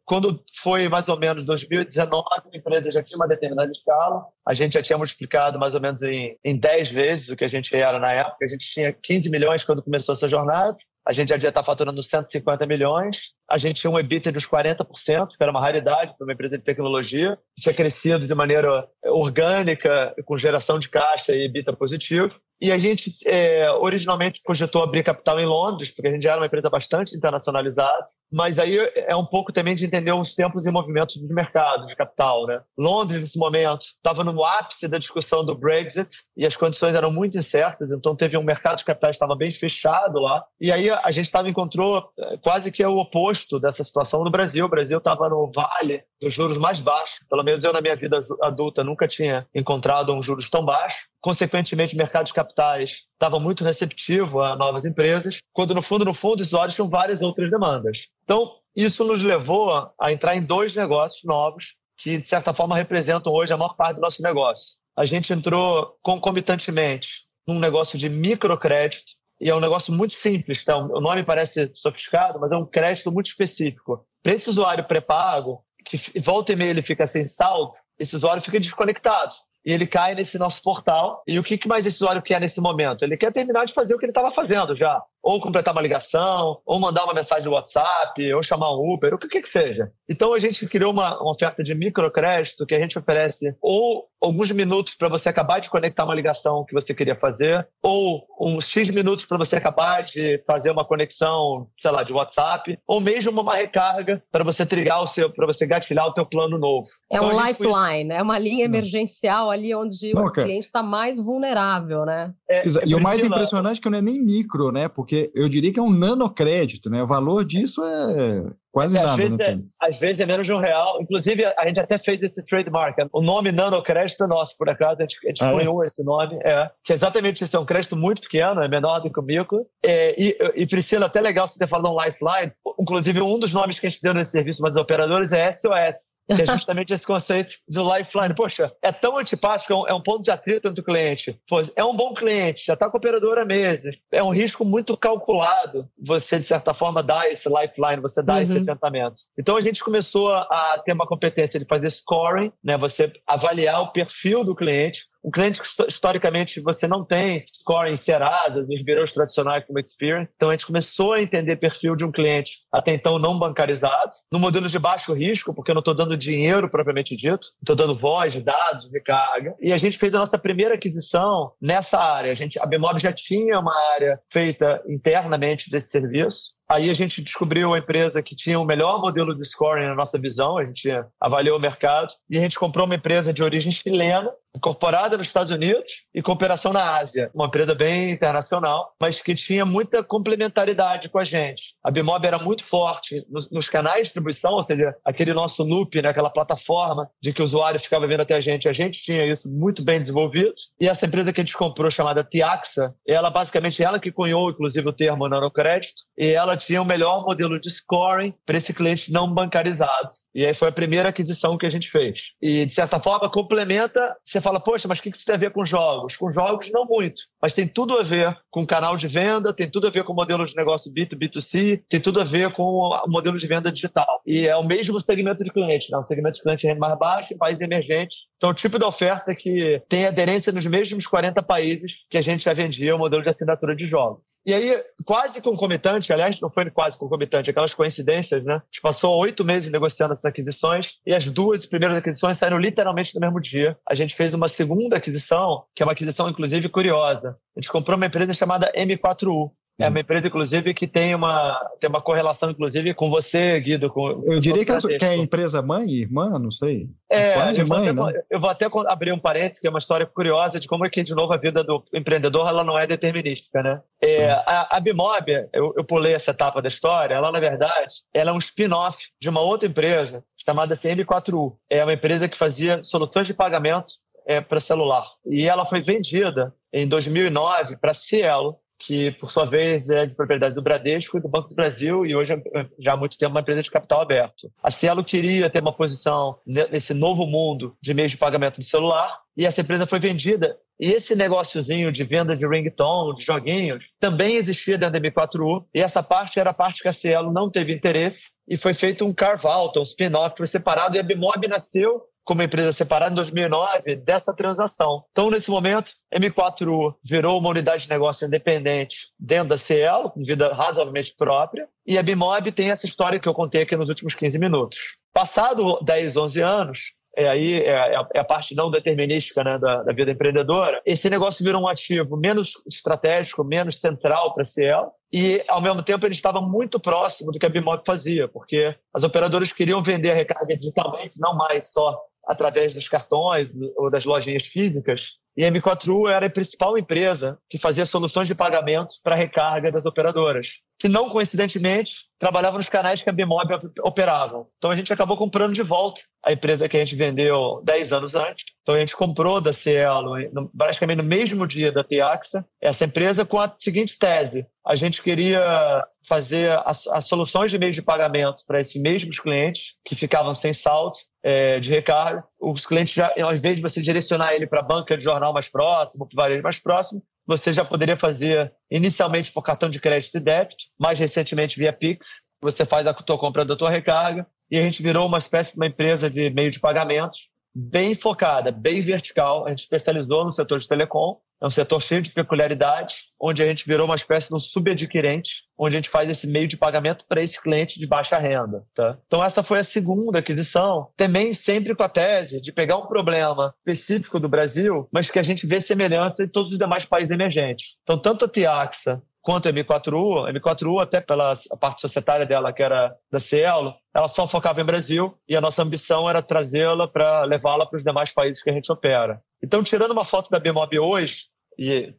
[0.04, 4.74] quando foi mais ou menos 2019, a empresa já tinha uma determinada escala, a gente
[4.74, 7.98] já tinha multiplicado mais ou menos em, em 10 vezes o que a gente era
[7.98, 8.44] na época.
[8.44, 10.74] A gente tinha 15 milhões quando começou essa jornada,
[11.08, 15.30] a gente já devia estar faturando 150 milhões, a gente tinha um EBITDA dos 40%,
[15.30, 20.38] que era uma raridade para uma empresa de tecnologia, tinha crescido de maneira orgânica, com
[20.38, 22.40] geração de caixa e EBITDA positivo.
[22.62, 26.40] E a gente é, originalmente cogitou abrir capital em Londres, porque a gente já era
[26.40, 30.72] uma empresa bastante internacionalizada, mas aí é um pouco também de entender os tempos e
[30.72, 32.46] movimentos dos mercados de capital.
[32.46, 32.62] Né?
[32.78, 37.38] Londres, nesse momento, estava no ápice da discussão do Brexit e as condições eram muito
[37.38, 40.44] incertas, então teve um mercado de capitais que estava bem fechado lá.
[40.60, 44.66] E aí a gente tava, encontrou é, quase que o oposto dessa situação no Brasil.
[44.66, 48.24] O Brasil estava no vale dos juros mais baixos, pelo menos eu na minha vida
[48.42, 51.08] adulta nunca tinha encontrado um juros tão baixo.
[51.22, 56.42] Consequentemente, mercado de capitais estava muito receptivo a novas empresas, quando no fundo, no fundo,
[56.42, 58.08] os olhos tinham várias outras demandas.
[58.24, 63.34] Então, isso nos levou a entrar em dois negócios novos que, de certa forma, representam
[63.34, 64.78] hoje a maior parte do nosso negócio.
[64.96, 70.78] A gente entrou concomitantemente num negócio de microcrédito, e é um negócio muito simples, tá?
[70.78, 74.06] O nome parece sofisticado, mas é um crédito muito específico.
[74.22, 78.60] Para esse usuário pré-pago, que volta e meia ele fica sem saldo, esse usuário fica
[78.60, 79.34] desconectado
[79.66, 81.24] e ele cai nesse nosso portal.
[81.28, 83.04] E o que mais esse usuário quer nesse momento?
[83.04, 86.60] Ele quer terminar de fazer o que ele estava fazendo já ou completar uma ligação,
[86.66, 89.92] ou mandar uma mensagem no WhatsApp, ou chamar um Uber, o que que seja.
[90.08, 94.52] Então a gente criou uma, uma oferta de microcrédito que a gente oferece ou alguns
[94.52, 98.90] minutos para você acabar de conectar uma ligação que você queria fazer, ou uns X
[98.90, 103.56] minutos para você acabar de fazer uma conexão, sei lá, de WhatsApp, ou mesmo uma
[103.56, 106.88] recarga para você trigar o seu, para você gatilhar o teu plano novo.
[107.12, 112.06] É então, um lifeline, é uma linha emergencial ali onde o cliente está mais vulnerável,
[112.06, 112.34] né?
[112.50, 114.88] É, e o mais impressionante é que não é nem micro, né?
[114.88, 117.02] Porque porque eu diria que é um nanocrédito, né?
[117.02, 119.12] O valor disso é Quase é, nada.
[119.14, 119.60] Às vezes, né?
[119.82, 121.02] é, às vezes é menos de um real.
[121.02, 122.98] Inclusive, a gente até fez esse trademark.
[123.12, 125.00] O nome nanocrédito é nosso, por acaso.
[125.00, 125.88] A gente, a gente ah, é?
[125.88, 126.40] esse nome.
[126.44, 127.58] É, que é exatamente isso.
[127.58, 129.66] É um crédito muito pequeno, é menor do que o micro.
[129.84, 132.54] É, e, e, Priscila, até legal você ter falado um Lifeline.
[132.80, 136.18] Inclusive, um dos nomes que a gente deu nesse serviço para os operadores é SOS,
[136.34, 138.36] que é justamente esse conceito do Lifeline.
[138.36, 141.40] Poxa, é tão antipático, é um, é um ponto de atrito entre o cliente.
[141.48, 143.96] Pô, é um bom cliente, já está com a operadora meses.
[144.12, 148.42] É um risco muito calculado você, de certa forma, dar esse Lifeline, você dar uhum.
[148.42, 149.22] esse encantamento.
[149.38, 152.78] Então a gente começou a ter uma competência de fazer scoring, né?
[152.78, 157.98] Você avaliar o perfil do cliente, um cliente que historicamente você não tem score em
[157.98, 160.28] Serasa, nos birôs tradicionais como Experian.
[160.36, 164.40] Então a gente começou a entender perfil de um cliente até então não bancarizado, no
[164.40, 168.36] modelo de baixo risco, porque eu não estou dando dinheiro propriamente dito, estou dando voz,
[168.42, 169.56] dados, recarga.
[169.60, 172.32] E a gente fez a nossa primeira aquisição nessa área.
[172.32, 176.59] A, gente, a Bemob já tinha uma área feita internamente desse serviço.
[176.72, 180.20] Aí a gente descobriu a empresa que tinha o melhor modelo de scoring na nossa
[180.20, 180.88] visão, a gente
[181.20, 185.52] avaliou o mercado e a gente comprou uma empresa de origem chilena, incorporada nos Estados
[185.52, 187.30] Unidos e com operação na Ásia.
[187.34, 191.76] Uma empresa bem internacional, mas que tinha muita complementaridade com a gente.
[191.84, 196.02] A Bimob era muito forte nos, nos canais de distribuição, ou seja, aquele nosso loop,
[196.02, 199.26] né, aquela plataforma de que o usuário ficava vendo até a gente, a gente tinha
[199.26, 200.54] isso muito bem desenvolvido.
[200.80, 204.88] E essa empresa que a gente comprou, chamada Tiaxa, ela basicamente ela que cunhou, inclusive,
[204.88, 209.34] o termo nanocrédito, e ela tinha o melhor modelo de scoring para esse cliente não
[209.34, 210.10] bancarizado.
[210.36, 212.34] E aí foi a primeira aquisição que a gente fez.
[212.42, 214.16] E, de certa forma, complementa.
[214.24, 216.16] Você fala, poxa, mas o que isso tem a ver com jogos?
[216.16, 217.24] Com jogos, não muito.
[217.42, 220.46] Mas tem tudo a ver com canal de venda, tem tudo a ver com modelo
[220.46, 224.22] de negócio B2B, B2C, tem tudo a ver com o modelo de venda digital.
[224.26, 225.98] E é o mesmo segmento de cliente, né?
[225.98, 228.28] O segmento de cliente mais baixo em países emergentes.
[228.38, 232.44] Então, o tipo de oferta que tem aderência nos mesmos 40 países que a gente
[232.44, 234.22] já vendia o modelo de assinatura de jogos.
[234.46, 238.56] E aí, quase concomitante, aliás, não foi quase concomitante, aquelas coincidências, né?
[238.56, 243.14] A gente passou oito meses negociando essas aquisições e as duas primeiras aquisições saíram literalmente
[243.14, 243.78] no mesmo dia.
[243.88, 247.38] A gente fez uma segunda aquisição, que é uma aquisição, inclusive, curiosa.
[247.56, 249.52] A gente comprou uma empresa chamada M4U.
[249.80, 253.90] É uma empresa, inclusive, que tem uma, tem uma correlação, inclusive, com você, Guido.
[253.90, 256.90] Com, eu diria que, que é empresa mãe, irmã, não sei.
[257.10, 258.24] É, Quase eu, mãe, vou até, né?
[258.30, 261.02] eu vou até abrir um parênteses, que é uma história curiosa de como é que,
[261.02, 263.82] de novo, a vida do empreendedor ela não é determinística, né?
[264.02, 268.32] É, a, a Bimob, eu, eu pulei essa etapa da história, ela, na verdade, ela
[268.32, 271.56] é um spin-off de uma outra empresa chamada CM4U.
[271.70, 273.94] É uma empresa que fazia soluções de pagamento
[274.26, 275.06] é, para celular.
[275.26, 280.16] E ela foi vendida em 2009 para a Cielo, que por sua vez é de
[280.16, 283.32] propriedade do Bradesco e do Banco do Brasil e hoje é, já há muito tempo
[283.32, 284.50] uma empresa de capital aberto.
[284.64, 289.20] A Cielo queria ter uma posição nesse novo mundo de meios de pagamento do celular
[289.36, 290.58] e essa empresa foi vendida.
[290.80, 295.82] E esse negóciozinho de venda de ringtone, de joguinhos, também existia dentro da M4U e
[295.82, 299.14] essa parte era a parte que a Cielo não teve interesse e foi feito um
[299.14, 304.32] carve-out, um spin-off, foi separado e a Bimob nasceu como empresa separada em 2009 dessa
[304.32, 305.04] transação.
[305.12, 310.54] Então, nesse momento, M4U virou uma unidade de negócio independente dentro da Cielo, com vida
[310.54, 314.38] razoavelmente própria, e a Bimob tem essa história que eu contei aqui nos últimos 15
[314.38, 314.78] minutos.
[315.12, 316.80] Passado 10, 11 anos,
[317.18, 321.10] é aí é, é, é a parte não determinística né, da, da, vida empreendedora, esse
[321.10, 326.06] negócio virou um ativo menos estratégico, menos central para a Cielo, e, ao mesmo tempo,
[326.06, 330.14] ele estava muito próximo do que a Bimob fazia, porque as operadoras queriam vender a
[330.14, 335.14] recarga digitalmente, não mais só através dos cartões ou das lojinhas físicas.
[335.36, 339.86] E a M4U era a principal empresa que fazia soluções de pagamento para recarga das
[339.86, 343.48] operadoras, que não coincidentemente trabalhava nos canais que a Bimob
[343.82, 344.46] operava.
[344.58, 348.14] Então a gente acabou comprando de volta a empresa que a gente vendeu 10 anos
[348.16, 348.46] antes.
[348.62, 350.12] Então a gente comprou da Cielo,
[350.56, 355.84] praticamente no mesmo dia da Tiaxa, essa empresa com a seguinte tese: a gente queria
[356.06, 360.54] fazer as, as soluções de meio de pagamento para esses mesmos clientes que ficavam sem
[360.54, 362.24] saldo é, de recarga.
[362.40, 365.50] Os clientes, já, ao invés de você direcionar ele para a banca de jornal mais
[365.50, 370.18] próximo, para o varejo mais próximo, você já poderia fazer inicialmente por cartão de crédito
[370.18, 372.24] e débito, mais recentemente via Pix.
[372.42, 375.60] Você faz a tua compra da tua recarga e a gente virou uma espécie de
[375.60, 379.46] uma empresa de meio de pagamentos bem focada, bem vertical.
[379.46, 383.46] A gente especializou no setor de telecom é um setor cheio de peculiaridades, onde a
[383.46, 387.06] gente virou uma espécie de um subadquirente, onde a gente faz esse meio de pagamento
[387.08, 388.66] para esse cliente de baixa renda.
[388.74, 388.98] Tá?
[389.08, 393.54] Então, essa foi a segunda aquisição, também sempre com a tese de pegar um problema
[393.60, 397.78] específico do Brasil, mas que a gente vê semelhança em todos os demais países emergentes.
[397.84, 402.64] Então, tanto a Tiaxa quanto a M4U, a M4U, até pela parte societária dela, que
[402.64, 407.24] era da Cielo, ela só focava em Brasil e a nossa ambição era trazê-la para
[407.26, 409.22] levá-la para os demais países que a gente opera.
[409.44, 411.26] Então, tirando uma foto da Bmob hoje,
[411.58, 411.94] e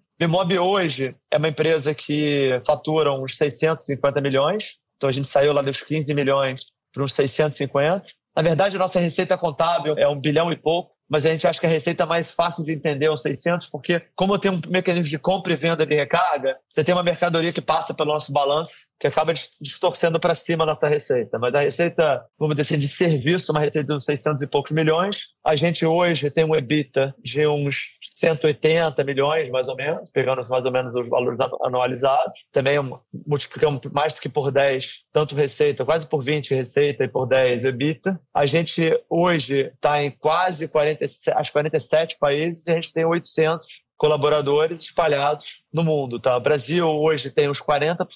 [0.59, 5.83] hoje é uma empresa que fatura uns 650 milhões, então a gente saiu lá dos
[5.83, 8.05] 15 milhões para uns 650.
[8.37, 11.59] Na verdade, a nossa receita contábil é um bilhão e pouco, mas a gente acha
[11.59, 15.09] que a receita mais fácil de entender é o 600, porque como tem um mecanismo
[15.09, 18.87] de compra e venda de recarga, você tem uma mercadoria que passa pelo nosso balanço,
[18.99, 21.39] que acaba distorcendo para cima a nossa receita.
[21.39, 24.71] Mas a receita, vamos dizer assim, de serviço, uma receita de uns 600 e poucos
[24.71, 25.31] milhões.
[25.45, 30.65] A gente hoje tem um EBITDA de uns 180 milhões, mais ou menos, pegando mais
[30.65, 32.39] ou menos os valores anualizados.
[32.53, 32.77] Também
[33.27, 37.65] multiplicamos mais do que por 10, tanto receita, quase por 20 receita e por 10
[37.65, 38.21] EBITDA.
[38.35, 43.67] A gente hoje está em quase 40 47, 47 países e a gente tem 800
[43.97, 46.19] colaboradores espalhados no mundo.
[46.21, 46.37] Tá?
[46.37, 48.07] O Brasil hoje tem uns 40%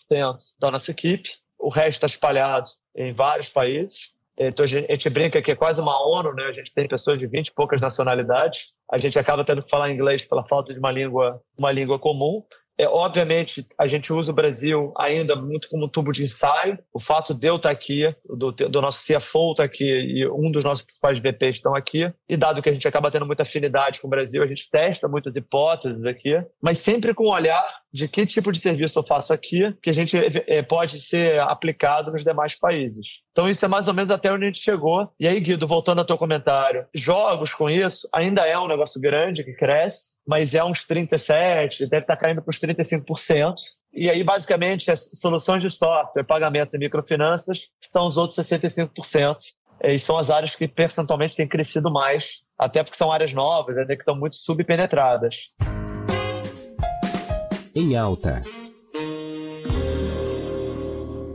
[0.59, 4.12] da nossa equipe, o resto está espalhado em vários países.
[4.38, 6.44] Então a gente brinca que é quase uma ONU, né?
[6.47, 8.73] A gente tem pessoas de 20 e poucas nacionalidades.
[8.90, 12.42] A gente acaba tendo que falar inglês pela falta de uma língua, uma língua comum.
[12.77, 16.79] É, obviamente, a gente usa o Brasil ainda muito como tubo de ensaio.
[16.93, 20.65] O fato de eu estar aqui, do, do nosso CFO estar aqui e um dos
[20.65, 24.09] nossos principais VPs estão aqui, e dado que a gente acaba tendo muita afinidade com
[24.09, 28.27] o Brasil, a gente testa muitas hipóteses aqui, mas sempre com o olhar de que
[28.27, 32.57] tipo de serviço eu faço aqui, que a gente é, pode ser aplicado nos demais
[32.57, 33.07] países.
[33.31, 35.09] Então isso é mais ou menos até onde a gente chegou.
[35.19, 39.45] E aí, Guido, voltando ao teu comentário, jogos com isso ainda é um negócio grande
[39.45, 43.55] que cresce, mas é uns 37, deve estar caindo para os 35%.
[43.93, 49.37] E aí, basicamente, as soluções de software, pagamentos e microfinanças são os outros 65%.
[49.85, 53.95] E são as áreas que percentualmente têm crescido mais, até porque são áreas novas, ainda
[53.95, 55.53] que estão muito subpenetradas
[57.75, 58.43] em alta.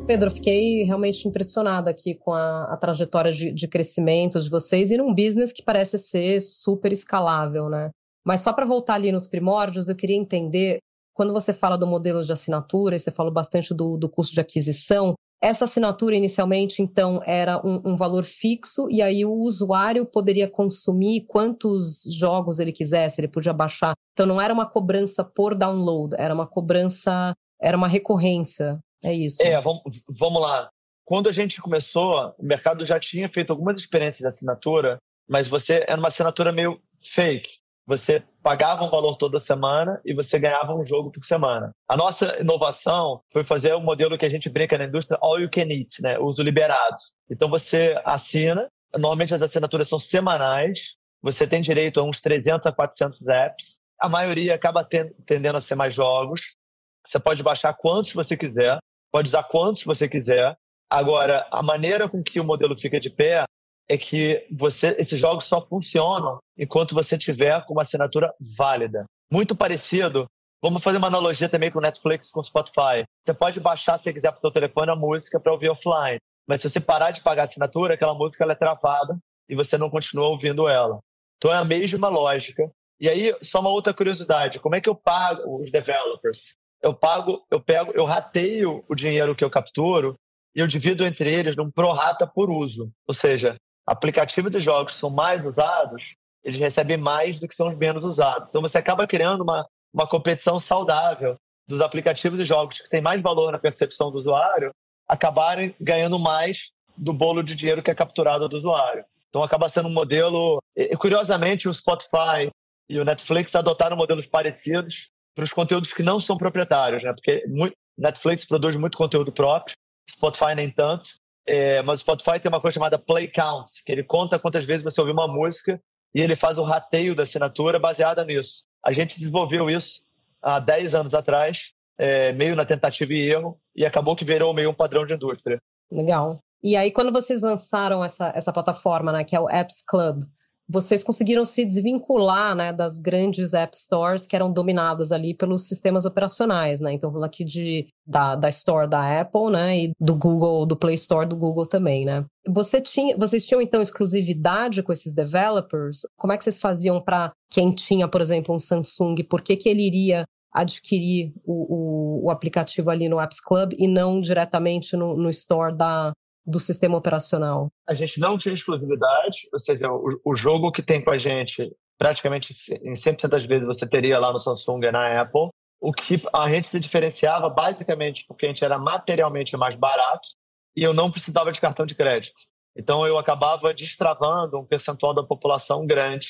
[0.07, 4.97] Pedro, fiquei realmente impressionada aqui com a, a trajetória de, de, crescimento de vocês e
[4.97, 7.91] num business que parece ser super escalável, né?
[8.25, 10.79] Mas só para voltar ali nos primórdios, eu queria entender,
[11.13, 14.41] quando você fala do modelo de assinatura, e você falou bastante do, do custo de
[14.41, 20.49] aquisição, essa assinatura inicialmente, então, era um, um, valor fixo e aí o usuário poderia
[20.49, 23.93] consumir quantos jogos ele quisesse, ele podia baixar.
[24.13, 28.79] Então não era uma cobrança por download, era uma cobrança, era uma recorrência.
[29.03, 29.41] É isso.
[29.41, 30.69] É, vamos, vamos lá.
[31.05, 34.97] Quando a gente começou, o mercado já tinha feito algumas experiências de assinatura,
[35.27, 37.49] mas você era uma assinatura meio fake
[37.89, 41.71] você pagava um valor toda semana e você ganhava um jogo por semana.
[41.87, 45.49] A nossa inovação foi fazer um modelo que a gente brinca na indústria all you
[45.49, 46.19] can eat, né?
[46.19, 46.97] uso liberado.
[47.31, 52.71] Então você assina, normalmente as assinaturas são semanais, você tem direito a uns 300 a
[52.71, 53.79] 400 apps.
[53.99, 54.87] A maioria acaba
[55.25, 56.55] tendendo a ser mais jogos.
[57.03, 58.77] Você pode baixar quantos você quiser,
[59.11, 60.55] pode usar quantos você quiser.
[60.87, 63.45] Agora, a maneira com que o modelo fica de pé
[63.89, 69.05] é que você, esses jogos só funcionam enquanto você tiver com uma assinatura válida.
[69.31, 70.27] Muito parecido.
[70.61, 73.03] Vamos fazer uma analogia também com Netflix, com Spotify.
[73.25, 76.19] Você pode baixar, se quiser, para o seu telefone a música para ouvir offline.
[76.47, 79.77] Mas se você parar de pagar a assinatura, aquela música ela é travada e você
[79.77, 80.99] não continua ouvindo ela.
[81.37, 82.69] Então é a mesma lógica.
[82.99, 86.57] E aí, só uma outra curiosidade: como é que eu pago os developers?
[86.81, 90.15] Eu pago, eu pego, eu rateio o dinheiro que eu capturo
[90.55, 92.91] e eu divido entre eles num prorata por uso.
[93.07, 93.55] Ou seja,
[93.89, 98.49] aplicativos de jogos são mais usados, eles recebem mais do que são os menos usados.
[98.49, 101.35] Então você acaba criando uma, uma competição saudável
[101.67, 104.71] dos aplicativos de jogos que têm mais valor na percepção do usuário
[105.07, 109.03] acabarem ganhando mais do bolo de dinheiro que é capturado do usuário.
[109.29, 110.61] Então acaba sendo um modelo.
[110.75, 112.51] E, curiosamente, o Spotify
[112.87, 117.11] e o Netflix adotaram modelos parecidos para os conteúdos que não são proprietários, né?
[117.13, 119.75] Porque muito, Netflix produz muito conteúdo próprio,
[120.09, 121.09] Spotify nem tanto.
[121.51, 124.83] É, mas o Spotify tem uma coisa chamada Play Counts, que ele conta quantas vezes
[124.83, 125.81] você ouviu uma música
[126.13, 128.63] e ele faz o rateio da assinatura baseada nisso.
[128.85, 130.03] A gente desenvolveu isso
[130.43, 134.69] há 10 anos atrás, é, meio na tentativa e erro, e acabou que virou meio
[134.69, 135.59] um padrão de indústria.
[135.91, 136.39] Legal.
[136.61, 140.25] E aí, quando vocês lançaram essa, essa plataforma, né, que é o Apps Club,
[140.69, 146.05] vocês conseguiram se desvincular né, das grandes app stores que eram dominadas ali pelos sistemas
[146.05, 146.93] operacionais, né?
[146.93, 149.79] Então, falando aqui de, da, da Store da Apple, né?
[149.79, 152.23] E do Google, do Play Store do Google também, né?
[152.47, 156.01] Você tinha, vocês tinham, então, exclusividade com esses developers?
[156.15, 159.15] Como é que vocês faziam para quem tinha, por exemplo, um Samsung?
[159.27, 163.87] Por que, que ele iria adquirir o, o, o aplicativo ali no Apps Club e
[163.87, 166.11] não diretamente no, no store da,
[166.45, 167.71] do sistema operacional?
[167.87, 171.71] A gente não tinha exclusividade, ou seja, o, o jogo que tem com a gente,
[171.97, 175.49] praticamente em 100% das vezes você teria lá no Samsung e na Apple.
[175.81, 180.29] O que a gente se diferenciava basicamente porque a gente era materialmente mais barato
[180.75, 182.41] e eu não precisava de cartão de crédito.
[182.75, 186.27] Então eu acabava destravando um percentual da população grande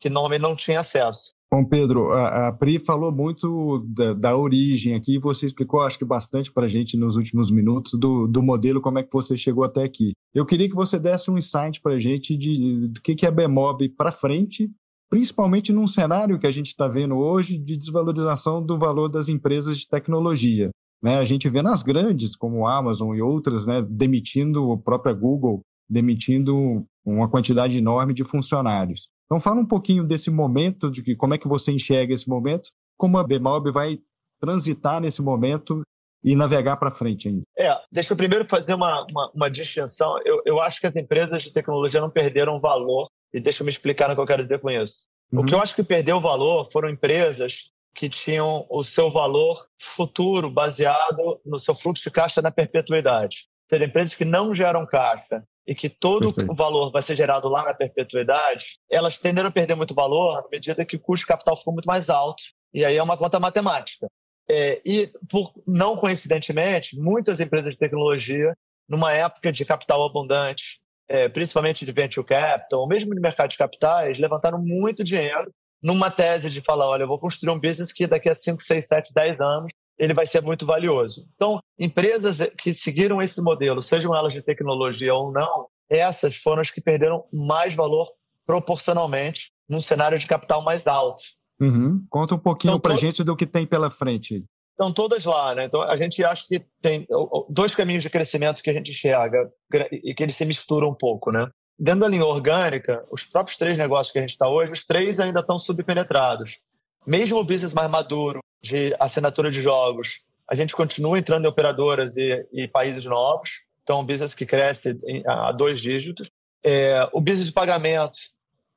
[0.00, 1.32] que normalmente não tinha acesso.
[1.52, 6.04] Bom, Pedro, a, a Pri falou muito da, da, origem aqui, você explicou, acho que
[6.04, 9.64] bastante para a gente nos últimos minutos do, do modelo, como é que você chegou
[9.64, 10.12] até aqui.
[10.32, 13.32] Eu queria que você desse um insight para a gente de, do que, que é
[13.32, 14.70] Bemob para frente,
[15.10, 19.76] principalmente num cenário que a gente está vendo hoje de desvalorização do valor das empresas
[19.76, 20.70] de tecnologia.
[21.02, 21.18] Né?
[21.18, 26.84] A gente vê nas grandes, como Amazon e outras, né, demitindo a própria Google, demitindo
[27.04, 29.08] uma quantidade enorme de funcionários.
[29.30, 32.70] Então fala um pouquinho desse momento, de que, como é que você enxerga esse momento,
[32.96, 34.00] como a Bemob vai
[34.40, 35.82] transitar nesse momento
[36.24, 37.42] e navegar para frente ainda.
[37.56, 40.18] É, deixa eu primeiro fazer uma, uma, uma distinção.
[40.24, 43.70] Eu, eu acho que as empresas de tecnologia não perderam valor, e deixa eu me
[43.70, 45.06] explicar no que eu quero dizer com isso.
[45.32, 45.42] Uhum.
[45.42, 50.50] O que eu acho que perdeu valor foram empresas que tinham o seu valor futuro
[50.50, 53.46] baseado no seu fluxo de caixa na perpetuidade.
[53.70, 56.50] Ser empresas que não geram caixa e que todo Perfeito.
[56.50, 60.48] o valor vai ser gerado lá na perpetuidade, elas tenderam a perder muito valor à
[60.50, 62.42] medida que o custo de capital ficou muito mais alto.
[62.72, 64.06] E aí é uma conta matemática.
[64.48, 68.56] É, e, por, não coincidentemente, muitas empresas de tecnologia,
[68.88, 73.58] numa época de capital abundante, é, principalmente de venture capital, ou mesmo de mercado de
[73.58, 78.06] capitais, levantaram muito dinheiro numa tese de falar: olha, eu vou construir um business que
[78.06, 81.26] daqui a 5, 6, 7, 10 anos ele vai ser muito valioso.
[81.34, 86.70] Então, empresas que seguiram esse modelo, sejam elas de tecnologia ou não, essas foram as
[86.70, 88.10] que perderam mais valor
[88.46, 91.22] proporcionalmente num cenário de capital mais alto.
[91.60, 92.02] Uhum.
[92.08, 94.42] Conta um pouquinho então, para a gente do que tem pela frente.
[94.70, 95.66] Estão todas lá, né?
[95.66, 97.06] Então a gente acha que tem
[97.50, 99.50] dois caminhos de crescimento que a gente enxerga
[99.92, 101.46] e que eles se misturam um pouco, né?
[101.78, 105.20] Dentro da linha orgânica, os próprios três negócios que a gente está hoje, os três
[105.20, 106.58] ainda estão subpenetrados.
[107.06, 112.16] Mesmo o business mais maduro, de assinatura de jogos, a gente continua entrando em operadoras
[112.16, 113.60] e, e países novos.
[113.82, 116.30] Então, um business que cresce a dois dígitos.
[116.62, 118.18] É, o business de pagamento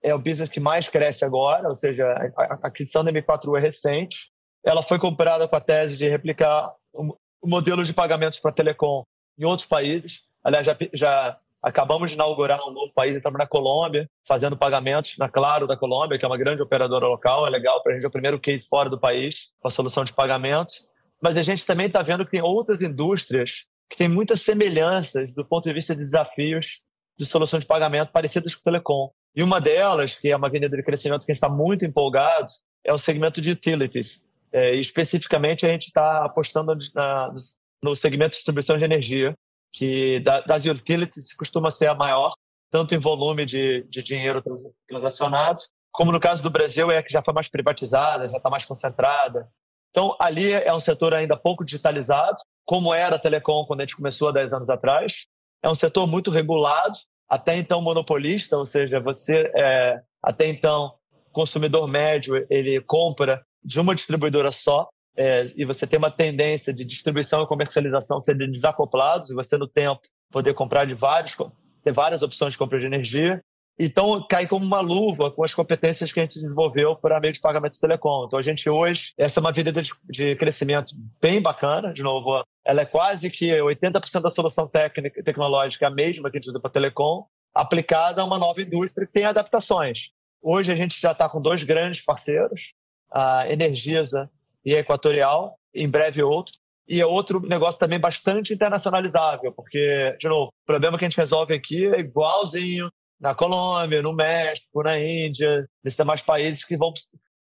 [0.01, 2.05] é o business que mais cresce agora, ou seja,
[2.37, 4.31] a, aquisição da M4U é recente.
[4.63, 9.03] Ela foi comprada com a tese de replicar o, o modelo de pagamentos para telecom
[9.37, 10.21] em outros países.
[10.43, 15.29] Aliás, já, já Acabamos de inaugurar um novo país, estamos na Colômbia, fazendo pagamentos na
[15.29, 17.47] Claro da Colômbia, que é uma grande operadora local.
[17.47, 20.03] É legal para a gente, é o primeiro case fora do país com a solução
[20.03, 20.73] de pagamento.
[21.21, 25.45] Mas a gente também está vendo que tem outras indústrias que têm muitas semelhanças do
[25.45, 26.81] ponto de vista de desafios
[27.17, 29.09] de solução de pagamento parecidas com o telecom.
[29.33, 32.51] E uma delas, que é uma avenida de crescimento que a gente está muito empolgado,
[32.83, 34.21] é o segmento de utilities.
[34.51, 37.33] É, especificamente a gente está apostando na,
[37.81, 39.33] no segmento de distribuição de energia,
[39.73, 42.33] que das utilities costuma ser a maior,
[42.69, 44.41] tanto em volume de, de dinheiro
[44.87, 48.65] transacionado, como no caso do Brasil é que já foi mais privatizada, já está mais
[48.65, 49.47] concentrada.
[49.89, 53.95] Então, ali é um setor ainda pouco digitalizado, como era a telecom quando a gente
[53.95, 55.27] começou há 10 anos atrás.
[55.61, 56.97] É um setor muito regulado,
[57.29, 60.95] até então monopolista, ou seja, você, é, até então,
[61.31, 66.83] consumidor médio, ele compra de uma distribuidora só, é, e você tem uma tendência de
[66.83, 71.35] distribuição e comercialização serem desacoplados, e você no tempo poder comprar de vários,
[71.83, 73.43] ter várias opções de compra de energia.
[73.77, 77.39] Então, cai como uma luva com as competências que a gente desenvolveu para meio de
[77.39, 78.25] pagamento de telecom.
[78.25, 81.91] Então, a gente hoje, essa é uma vida de, de crescimento bem bacana.
[81.91, 86.37] De novo, ela é quase que 80% da solução técnica, tecnológica é a mesma que
[86.37, 90.11] a gente usa para telecom, aplicada a uma nova indústria que tem adaptações.
[90.41, 92.73] Hoje a gente já está com dois grandes parceiros,
[93.11, 94.29] a Energisa
[94.65, 96.53] e a Equatorial, em breve outro.
[96.87, 101.17] E é outro negócio também bastante internacionalizável, porque, de novo, o problema que a gente
[101.17, 106.91] resolve aqui é igualzinho na Colômbia, no México, na Índia, nesses demais países que vão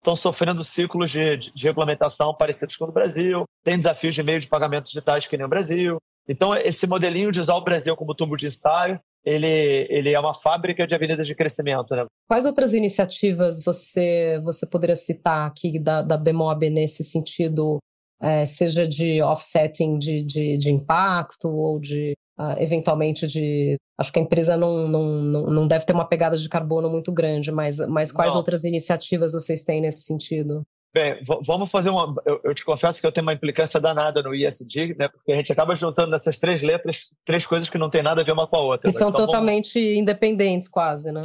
[0.03, 4.41] estão sofrendo ciclos de, de, de, regulamentação parecidos com o Brasil, tem desafios de meio
[4.41, 5.99] de pagamentos digitais que nem o Brasil.
[6.29, 10.35] Então, esse modelinho de usar o Brasil como tubo de ensaio, ele, ele é uma
[10.35, 11.95] fábrica de avenidas de crescimento.
[11.95, 12.07] Né?
[12.29, 17.79] Quais outras iniciativas você, você poderia citar aqui da, da Bemob nesse sentido,
[18.21, 23.77] é, seja de offsetting de, de, de impacto ou de Uh, eventualmente de.
[23.99, 27.53] Acho que a empresa não, não, não deve ter uma pegada de carbono muito grande,
[27.53, 28.39] mas, mas quais não.
[28.39, 30.63] outras iniciativas vocês têm nesse sentido?
[30.95, 32.15] Bem, vamos fazer uma.
[32.27, 35.09] Eu, eu, te confesso que eu tenho uma implicância danada no ISD, né?
[35.09, 38.25] Porque a gente acaba juntando nessas três letras três coisas que não tem nada a
[38.25, 38.91] ver uma com a outra.
[38.91, 38.99] E né?
[38.99, 39.99] são então, totalmente vamos...
[39.99, 41.23] independentes, quase, né?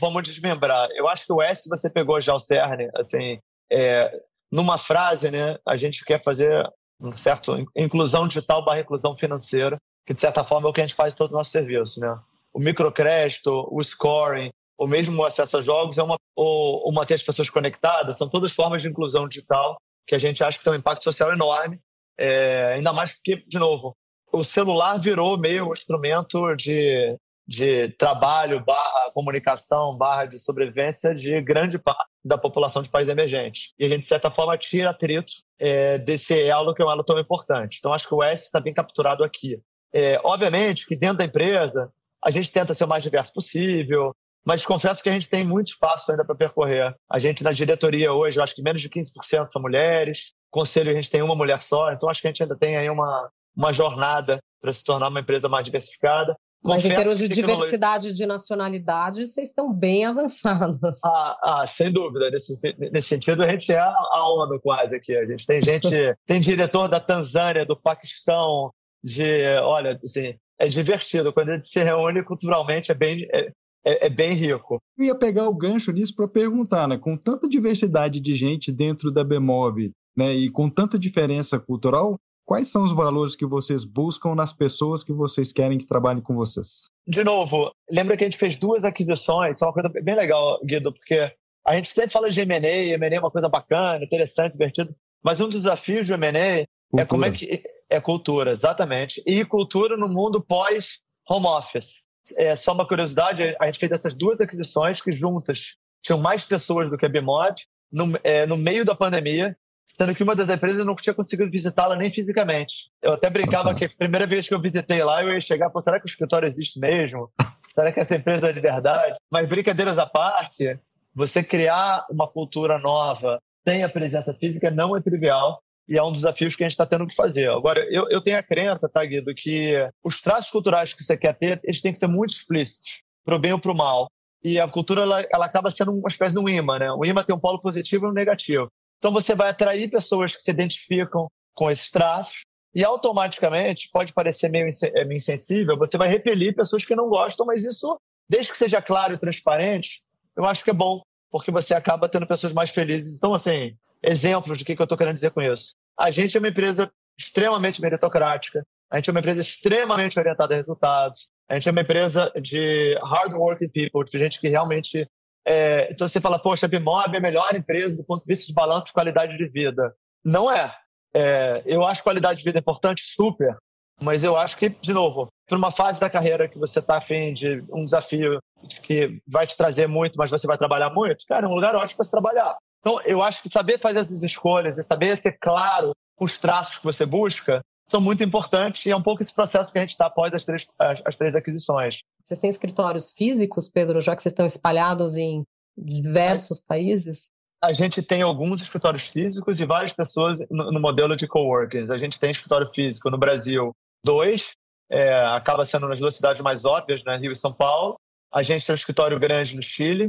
[0.00, 0.88] Vamos desmembrar.
[0.92, 3.38] Eu acho que o S você pegou já o cerne, assim,
[3.70, 4.10] é,
[4.50, 5.58] numa frase, né?
[5.66, 6.66] A gente quer fazer
[6.98, 10.86] um certo inclusão digital barra inclusão financeira que de certa forma é o que a
[10.86, 12.18] gente faz em todo o nosso serviço, né?
[12.52, 14.50] O microcrédito, o scoring,
[14.84, 18.28] ou mesmo o acesso a jogos, é uma, ou, ou manter as pessoas conectadas, são
[18.28, 21.80] todas formas de inclusão digital que a gente acha que tem um impacto social enorme,
[22.18, 23.96] é, ainda mais porque, de novo,
[24.30, 27.16] o celular virou meio um instrumento de,
[27.48, 33.72] de trabalho, barra comunicação, barra de sobrevivência de grande parte da população de países emergentes.
[33.78, 37.02] E a gente, de certa forma, tira atrito é, desse elo que é um elo
[37.02, 37.78] tão importante.
[37.78, 39.58] Então, acho que o S está bem capturado aqui.
[39.94, 41.90] É, obviamente que dentro da empresa
[42.22, 45.68] a gente tenta ser o mais diverso possível, mas confesso que a gente tem muito
[45.68, 46.94] espaço ainda para percorrer.
[47.10, 50.94] A gente na diretoria hoje, eu acho que menos de 15% são mulheres, conselho a
[50.94, 53.72] gente tem uma mulher só, então acho que a gente ainda tem aí uma, uma
[53.72, 56.36] jornada para se tornar uma empresa mais diversificada.
[56.62, 60.98] Mas Confesso em termos de diversidade de nacionalidade, vocês estão bem avançados.
[61.04, 62.30] Ah, ah sem dúvida.
[62.30, 62.54] Nesse,
[62.90, 65.14] nesse sentido, a gente é a, a ONU quase aqui.
[65.14, 65.90] A gente tem gente,
[66.24, 71.34] tem diretor da Tanzânia, do Paquistão, de, olha, assim, é divertido.
[71.34, 73.52] Quando a gente se reúne culturalmente, é bem, é,
[73.84, 74.80] é, é bem rico.
[74.98, 76.98] Eu ia pegar o gancho nisso para perguntar, né?
[76.98, 80.32] Com tanta diversidade de gente dentro da Bemob, né?
[80.32, 85.12] E com tanta diferença cultural, quais são os valores que vocês buscam nas pessoas que
[85.12, 86.84] vocês querem que trabalhem com vocês?
[87.06, 90.60] De novo, lembra que a gente fez duas aquisições, isso é uma coisa bem legal,
[90.64, 91.30] Guido, porque
[91.66, 95.48] a gente sempre fala de M&A, M&A é uma coisa bacana, interessante, divertido, mas um
[95.48, 96.66] dos desafios do M&A
[96.96, 99.22] é como é que é cultura, exatamente.
[99.26, 102.03] E cultura no mundo pós home office.
[102.36, 106.90] É só uma curiosidade, a gente fez essas duas aquisições que juntas tinham mais pessoas
[106.90, 109.56] do que a Bimod no, é, no meio da pandemia,
[109.96, 112.90] sendo que uma das empresas não tinha conseguido visitá-la nem fisicamente.
[113.02, 115.80] Eu até brincava que a primeira vez que eu visitei lá, eu ia chegar, pô,
[115.80, 117.30] será que o escritório existe mesmo?
[117.74, 119.16] Será que essa empresa é de verdade?
[119.30, 120.78] Mas brincadeiras à parte,
[121.14, 126.12] você criar uma cultura nova sem a presença física não é trivial e é um
[126.12, 127.50] dos desafios que a gente está tendo que fazer.
[127.50, 131.34] Agora, eu, eu tenho a crença, tá, Guido, que os traços culturais que você quer
[131.34, 132.88] ter, eles têm que ser muito explícitos,
[133.24, 134.08] para o bem ou para o mal.
[134.42, 136.92] E a cultura, ela, ela acaba sendo uma espécie de um imã, né?
[136.92, 138.68] O imã tem um polo positivo e um negativo.
[138.98, 142.44] Então, você vai atrair pessoas que se identificam com esses traços
[142.74, 147.62] e automaticamente, pode parecer meio é, insensível, você vai repelir pessoas que não gostam, mas
[147.62, 150.02] isso, desde que seja claro e transparente,
[150.36, 151.00] eu acho que é bom,
[151.34, 153.16] porque você acaba tendo pessoas mais felizes.
[153.16, 155.74] Então, assim, exemplos do que, que eu estou querendo dizer com isso.
[155.98, 160.56] A gente é uma empresa extremamente meritocrática, a gente é uma empresa extremamente orientada a
[160.56, 165.08] resultados, a gente é uma empresa de hard-working people, de gente que realmente.
[165.44, 165.90] É...
[165.90, 168.54] Então você fala, poxa, a Bimob é a melhor empresa do ponto de vista de
[168.54, 169.92] balanço de qualidade de vida.
[170.24, 170.72] Não é.
[171.12, 171.64] é.
[171.66, 173.56] Eu acho qualidade de vida importante, super,
[174.00, 177.32] mas eu acho que, de novo, para uma fase da carreira que você está afim
[177.34, 178.38] de um desafio
[178.82, 181.96] que vai te trazer muito, mas você vai trabalhar muito, cara, é um lugar ótimo
[181.96, 182.56] para se trabalhar.
[182.80, 186.78] Então, eu acho que saber fazer essas escolhas e saber ser claro com os traços
[186.78, 189.90] que você busca são muito importantes e é um pouco esse processo que a gente
[189.90, 191.98] está após as três, as, as três aquisições.
[192.22, 195.44] Vocês têm escritórios físicos, Pedro, já que vocês estão espalhados em
[195.76, 197.30] diversos países?
[197.62, 201.90] A gente tem alguns escritórios físicos e várias pessoas no, no modelo de coworking.
[201.90, 203.72] A gente tem escritório físico no Brasil,
[204.04, 204.52] dois,
[204.90, 207.96] é, acaba sendo nas duas cidades mais óbvias, né, Rio e São Paulo.
[208.34, 210.08] A gente tem um escritório grande no Chile,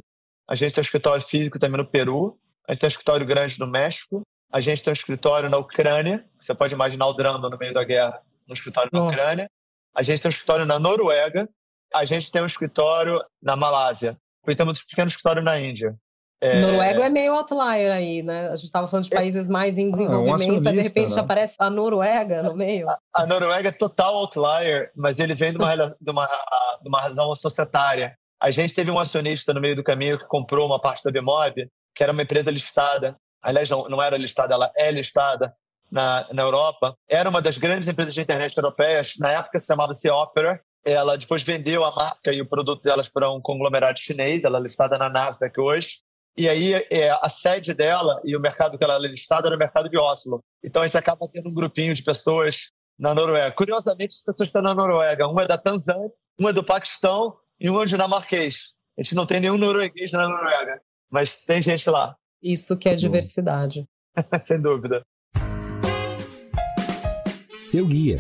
[0.50, 3.60] a gente tem um escritório físico também no Peru, a gente tem um escritório grande
[3.60, 7.58] no México, a gente tem um escritório na Ucrânia, você pode imaginar o drama no
[7.58, 9.06] meio da guerra no escritório Nossa.
[9.06, 9.50] na Ucrânia,
[9.96, 11.48] a gente tem um escritório na Noruega,
[11.94, 14.18] a gente tem um escritório na Malásia,
[14.48, 15.96] e temos um pequeno escritório na Índia.
[16.42, 16.60] É...
[16.60, 18.50] Noruega é meio outlier aí, né?
[18.50, 19.18] A gente estava falando de é.
[19.18, 21.22] países mais em desenvolvimento, ah, é um de repente né?
[21.22, 22.90] aparece a Noruega no meio.
[22.90, 26.28] A, a, Noruega é total outlier, mas ele vem de uma, de uma,
[26.82, 28.16] de uma razão societária.
[28.40, 31.70] A gente teve um acionista no meio do caminho que comprou uma parte da Bemob,
[31.96, 33.16] que era uma empresa listada.
[33.42, 35.54] Aliás, não, não era listada, ela é listada
[35.90, 36.96] na, na Europa.
[37.10, 39.14] Era uma das grandes empresas de internet europeias.
[39.18, 40.60] Na época se chamava-se Opera.
[40.84, 44.44] Ela depois vendeu a marca e o produto delas para um conglomerado chinês.
[44.44, 46.00] Ela é listada na Nasdaq hoje.
[46.38, 49.60] E aí é, a sede dela e o mercado que ela é listada era o
[49.60, 50.44] mercado de Oslo.
[50.64, 53.56] Então a gente acaba tendo um grupinho de pessoas na Noruega.
[53.56, 55.28] Curiosamente, as pessoas estão na Noruega.
[55.28, 58.74] Uma é da Tanzânia, uma é do Paquistão e uma é dinamarquês.
[58.98, 62.16] A gente não tem nenhum norueguês na Noruega, mas tem gente lá.
[62.42, 63.86] Isso que é diversidade.
[64.42, 65.02] Sem dúvida.
[67.58, 68.20] Seu guia.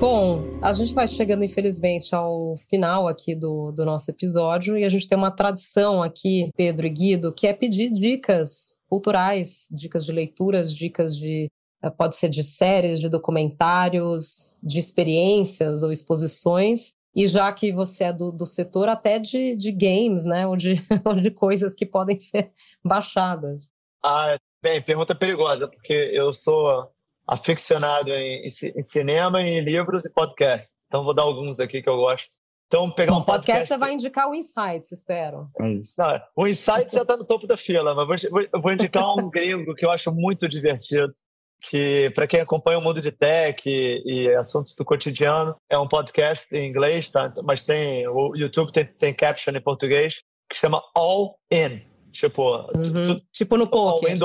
[0.00, 4.88] Bom, a gente vai chegando, infelizmente, ao final aqui do, do nosso episódio e a
[4.88, 10.12] gente tem uma tradição aqui, Pedro e Guido, que é pedir dicas culturais, dicas de
[10.12, 11.50] leituras, dicas de.
[11.82, 16.92] Eh, pode ser de séries, de documentários, de experiências ou exposições.
[17.12, 20.46] E já que você é do, do setor, até de, de games, né?
[20.46, 22.52] Ou de, ou de coisas que podem ser
[22.84, 23.68] baixadas.
[24.04, 26.88] Ah, bem, pergunta perigosa, porque eu sou
[27.28, 30.72] aficionado em, em, cinema, em livros e podcast.
[30.86, 32.36] Então vou dar alguns aqui que eu gosto.
[32.66, 33.46] Então, pegar Bom, um podcast...
[33.46, 35.48] podcast você vai indicar o Insights, espero.
[35.60, 35.94] É isso.
[35.98, 39.28] Não, o Insights já está no topo da fila, mas vou, vou, vou indicar um
[39.30, 41.10] gringo que eu acho muito divertido,
[41.62, 45.88] que para quem acompanha o mundo de tech e, e, assuntos do cotidiano, é um
[45.88, 47.32] podcast em inglês, tá?
[47.42, 51.82] mas tem o YouTube tem, tem caption em português, que chama All In.
[52.12, 53.04] Tipo, uhum.
[53.04, 54.18] tu, tipo no poker.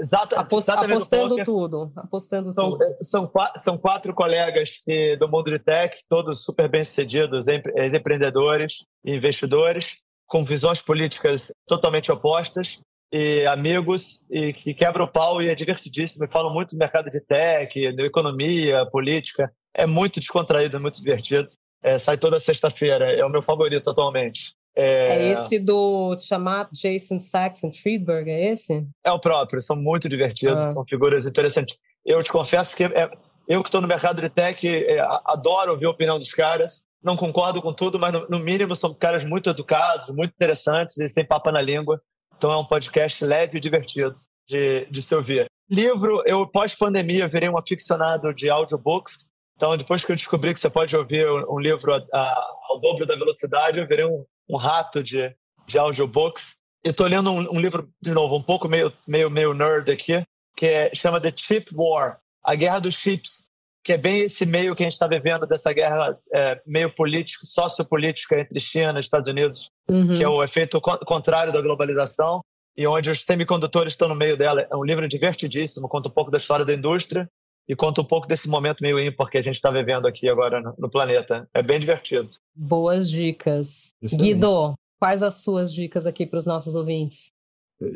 [0.00, 2.96] Exato, Apost, apostando tudo, apostando são, tudo.
[3.02, 4.70] São, são quatro colegas
[5.18, 12.80] do mundo de tech, todos super bem-sucedidos, empreendedores e investidores, com visões políticas totalmente opostas,
[13.12, 17.10] e amigos, e que quebram o pau e é divertidíssimo, e falam muito do mercado
[17.10, 19.52] de tech, de economia, política.
[19.74, 21.46] É muito descontraído, é muito divertido.
[21.82, 24.54] É, sai toda sexta-feira, é o meu favorito atualmente.
[24.76, 25.26] É...
[25.26, 28.86] é, esse do chamar Jason Saxon Friedberg, é esse?
[29.04, 30.72] É o próprio, são muito divertidos, ah.
[30.72, 31.76] são figuras interessantes.
[32.04, 33.10] Eu te confesso que é,
[33.48, 36.84] eu que estou no mercado de tech é, adoro ouvir a opinião dos caras.
[37.02, 41.08] Não concordo com tudo, mas no, no, mínimo são caras muito educados, muito interessantes e
[41.08, 42.00] sem papa na língua.
[42.36, 44.12] Então é um podcast leve e divertido
[44.48, 45.46] de, de se ouvir.
[45.68, 49.18] Livro, eu pós-pandemia virei um aficionado de audiobooks.
[49.56, 53.06] Então, depois que eu descobri que você pode ouvir um livro a, a, ao dobro
[53.06, 55.34] da velocidade, eu virei um, um rato de,
[55.66, 56.56] de audiobooks.
[56.84, 60.22] E estou lendo um, um, livro, de novo, um pouco meio, meio, meio nerd aqui,
[60.56, 63.48] que é, chama The Chip War, A Guerra dos Chips,
[63.84, 67.44] que é bem esse meio que a gente está vivendo dessa guerra é, meio política,
[67.44, 70.14] sociopolítica entre China e Estados Unidos, uhum.
[70.14, 72.42] que é o efeito contrário da globalização
[72.76, 74.66] e onde os semicondutores estão no meio dela.
[74.70, 77.28] É um livro divertidíssimo, conta um pouco da história da indústria
[77.70, 80.60] e conta um pouco desse momento meio ímpar que a gente está vivendo aqui agora
[80.76, 81.48] no, planeta.
[81.54, 82.26] É bem divertido.
[82.52, 83.92] Boas dicas.
[84.02, 87.28] Guido, quais as suas dicas aqui para os nossos ouvintes?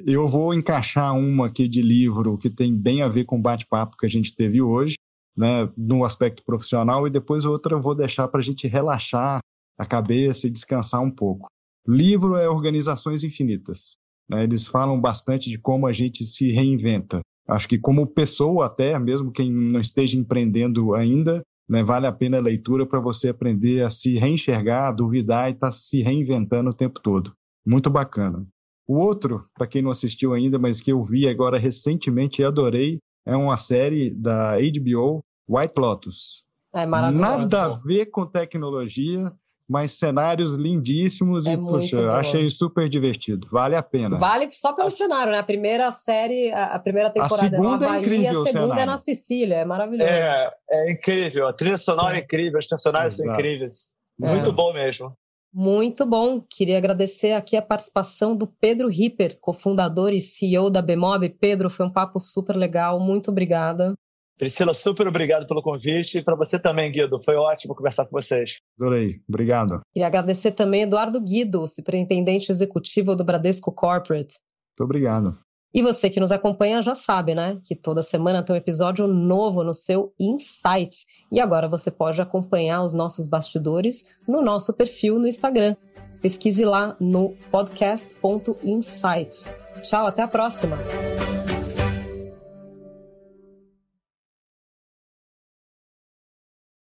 [0.07, 3.97] Eu vou encaixar uma aqui de livro que tem bem a ver com o bate-papo
[3.97, 4.95] que a gente teve hoje,
[5.37, 9.41] né, no aspecto profissional, e depois outra eu vou deixar para a gente relaxar
[9.77, 11.49] a cabeça e descansar um pouco.
[11.85, 13.97] Livro é Organizações Infinitas.
[14.31, 17.23] Né, eles falam bastante de como a gente se reinventa.
[17.47, 22.39] Acho que como pessoa até, mesmo quem não esteja empreendendo ainda, né, vale a pena
[22.39, 26.71] a leitura para você aprender a se reenxergar, a duvidar e estar tá se reinventando
[26.71, 27.35] o tempo todo.
[27.67, 28.47] Muito bacana.
[28.87, 32.99] O outro, para quem não assistiu ainda, mas que eu vi agora recentemente e adorei,
[33.27, 36.43] é uma série da HBO, White Lotus.
[36.75, 37.23] É maravilhoso.
[37.23, 39.33] Nada a ver com tecnologia,
[39.69, 43.49] mas cenários lindíssimos é e, poxa, achei super divertido.
[43.51, 44.17] Vale a pena.
[44.17, 44.91] Vale só pelo a...
[44.91, 45.39] cenário, né?
[45.39, 48.87] A primeira série, a primeira temporada a segunda é Havaí, é incrível, a segunda é
[48.87, 50.11] na Sicília, é maravilhoso.
[50.11, 51.47] É, é incrível.
[51.47, 53.95] A trilha sonora é, é incrível, as personagens são incríveis.
[54.19, 54.53] Muito é.
[54.53, 55.17] bom mesmo.
[55.53, 56.41] Muito bom.
[56.41, 61.29] Queria agradecer aqui a participação do Pedro Ripper, cofundador e CEO da Bemob.
[61.29, 62.99] Pedro, foi um papo super legal.
[62.99, 63.95] Muito obrigada.
[64.39, 67.21] Priscila, super obrigado pelo convite e para você também, Guido.
[67.21, 68.59] Foi ótimo conversar com vocês.
[68.79, 69.21] Adorei.
[69.29, 69.81] Obrigado.
[69.93, 74.37] Queria agradecer também Eduardo Guido, superintendente executivo do Bradesco Corporate.
[74.73, 75.39] Muito obrigado.
[75.73, 77.59] E você que nos acompanha já sabe, né?
[77.65, 81.05] Que toda semana tem um episódio novo no seu Insights.
[81.33, 85.75] E agora você pode acompanhar os nossos bastidores no nosso perfil no Instagram.
[86.23, 89.53] Pesquise lá no podcast.insights.
[89.83, 90.77] Tchau, até a próxima!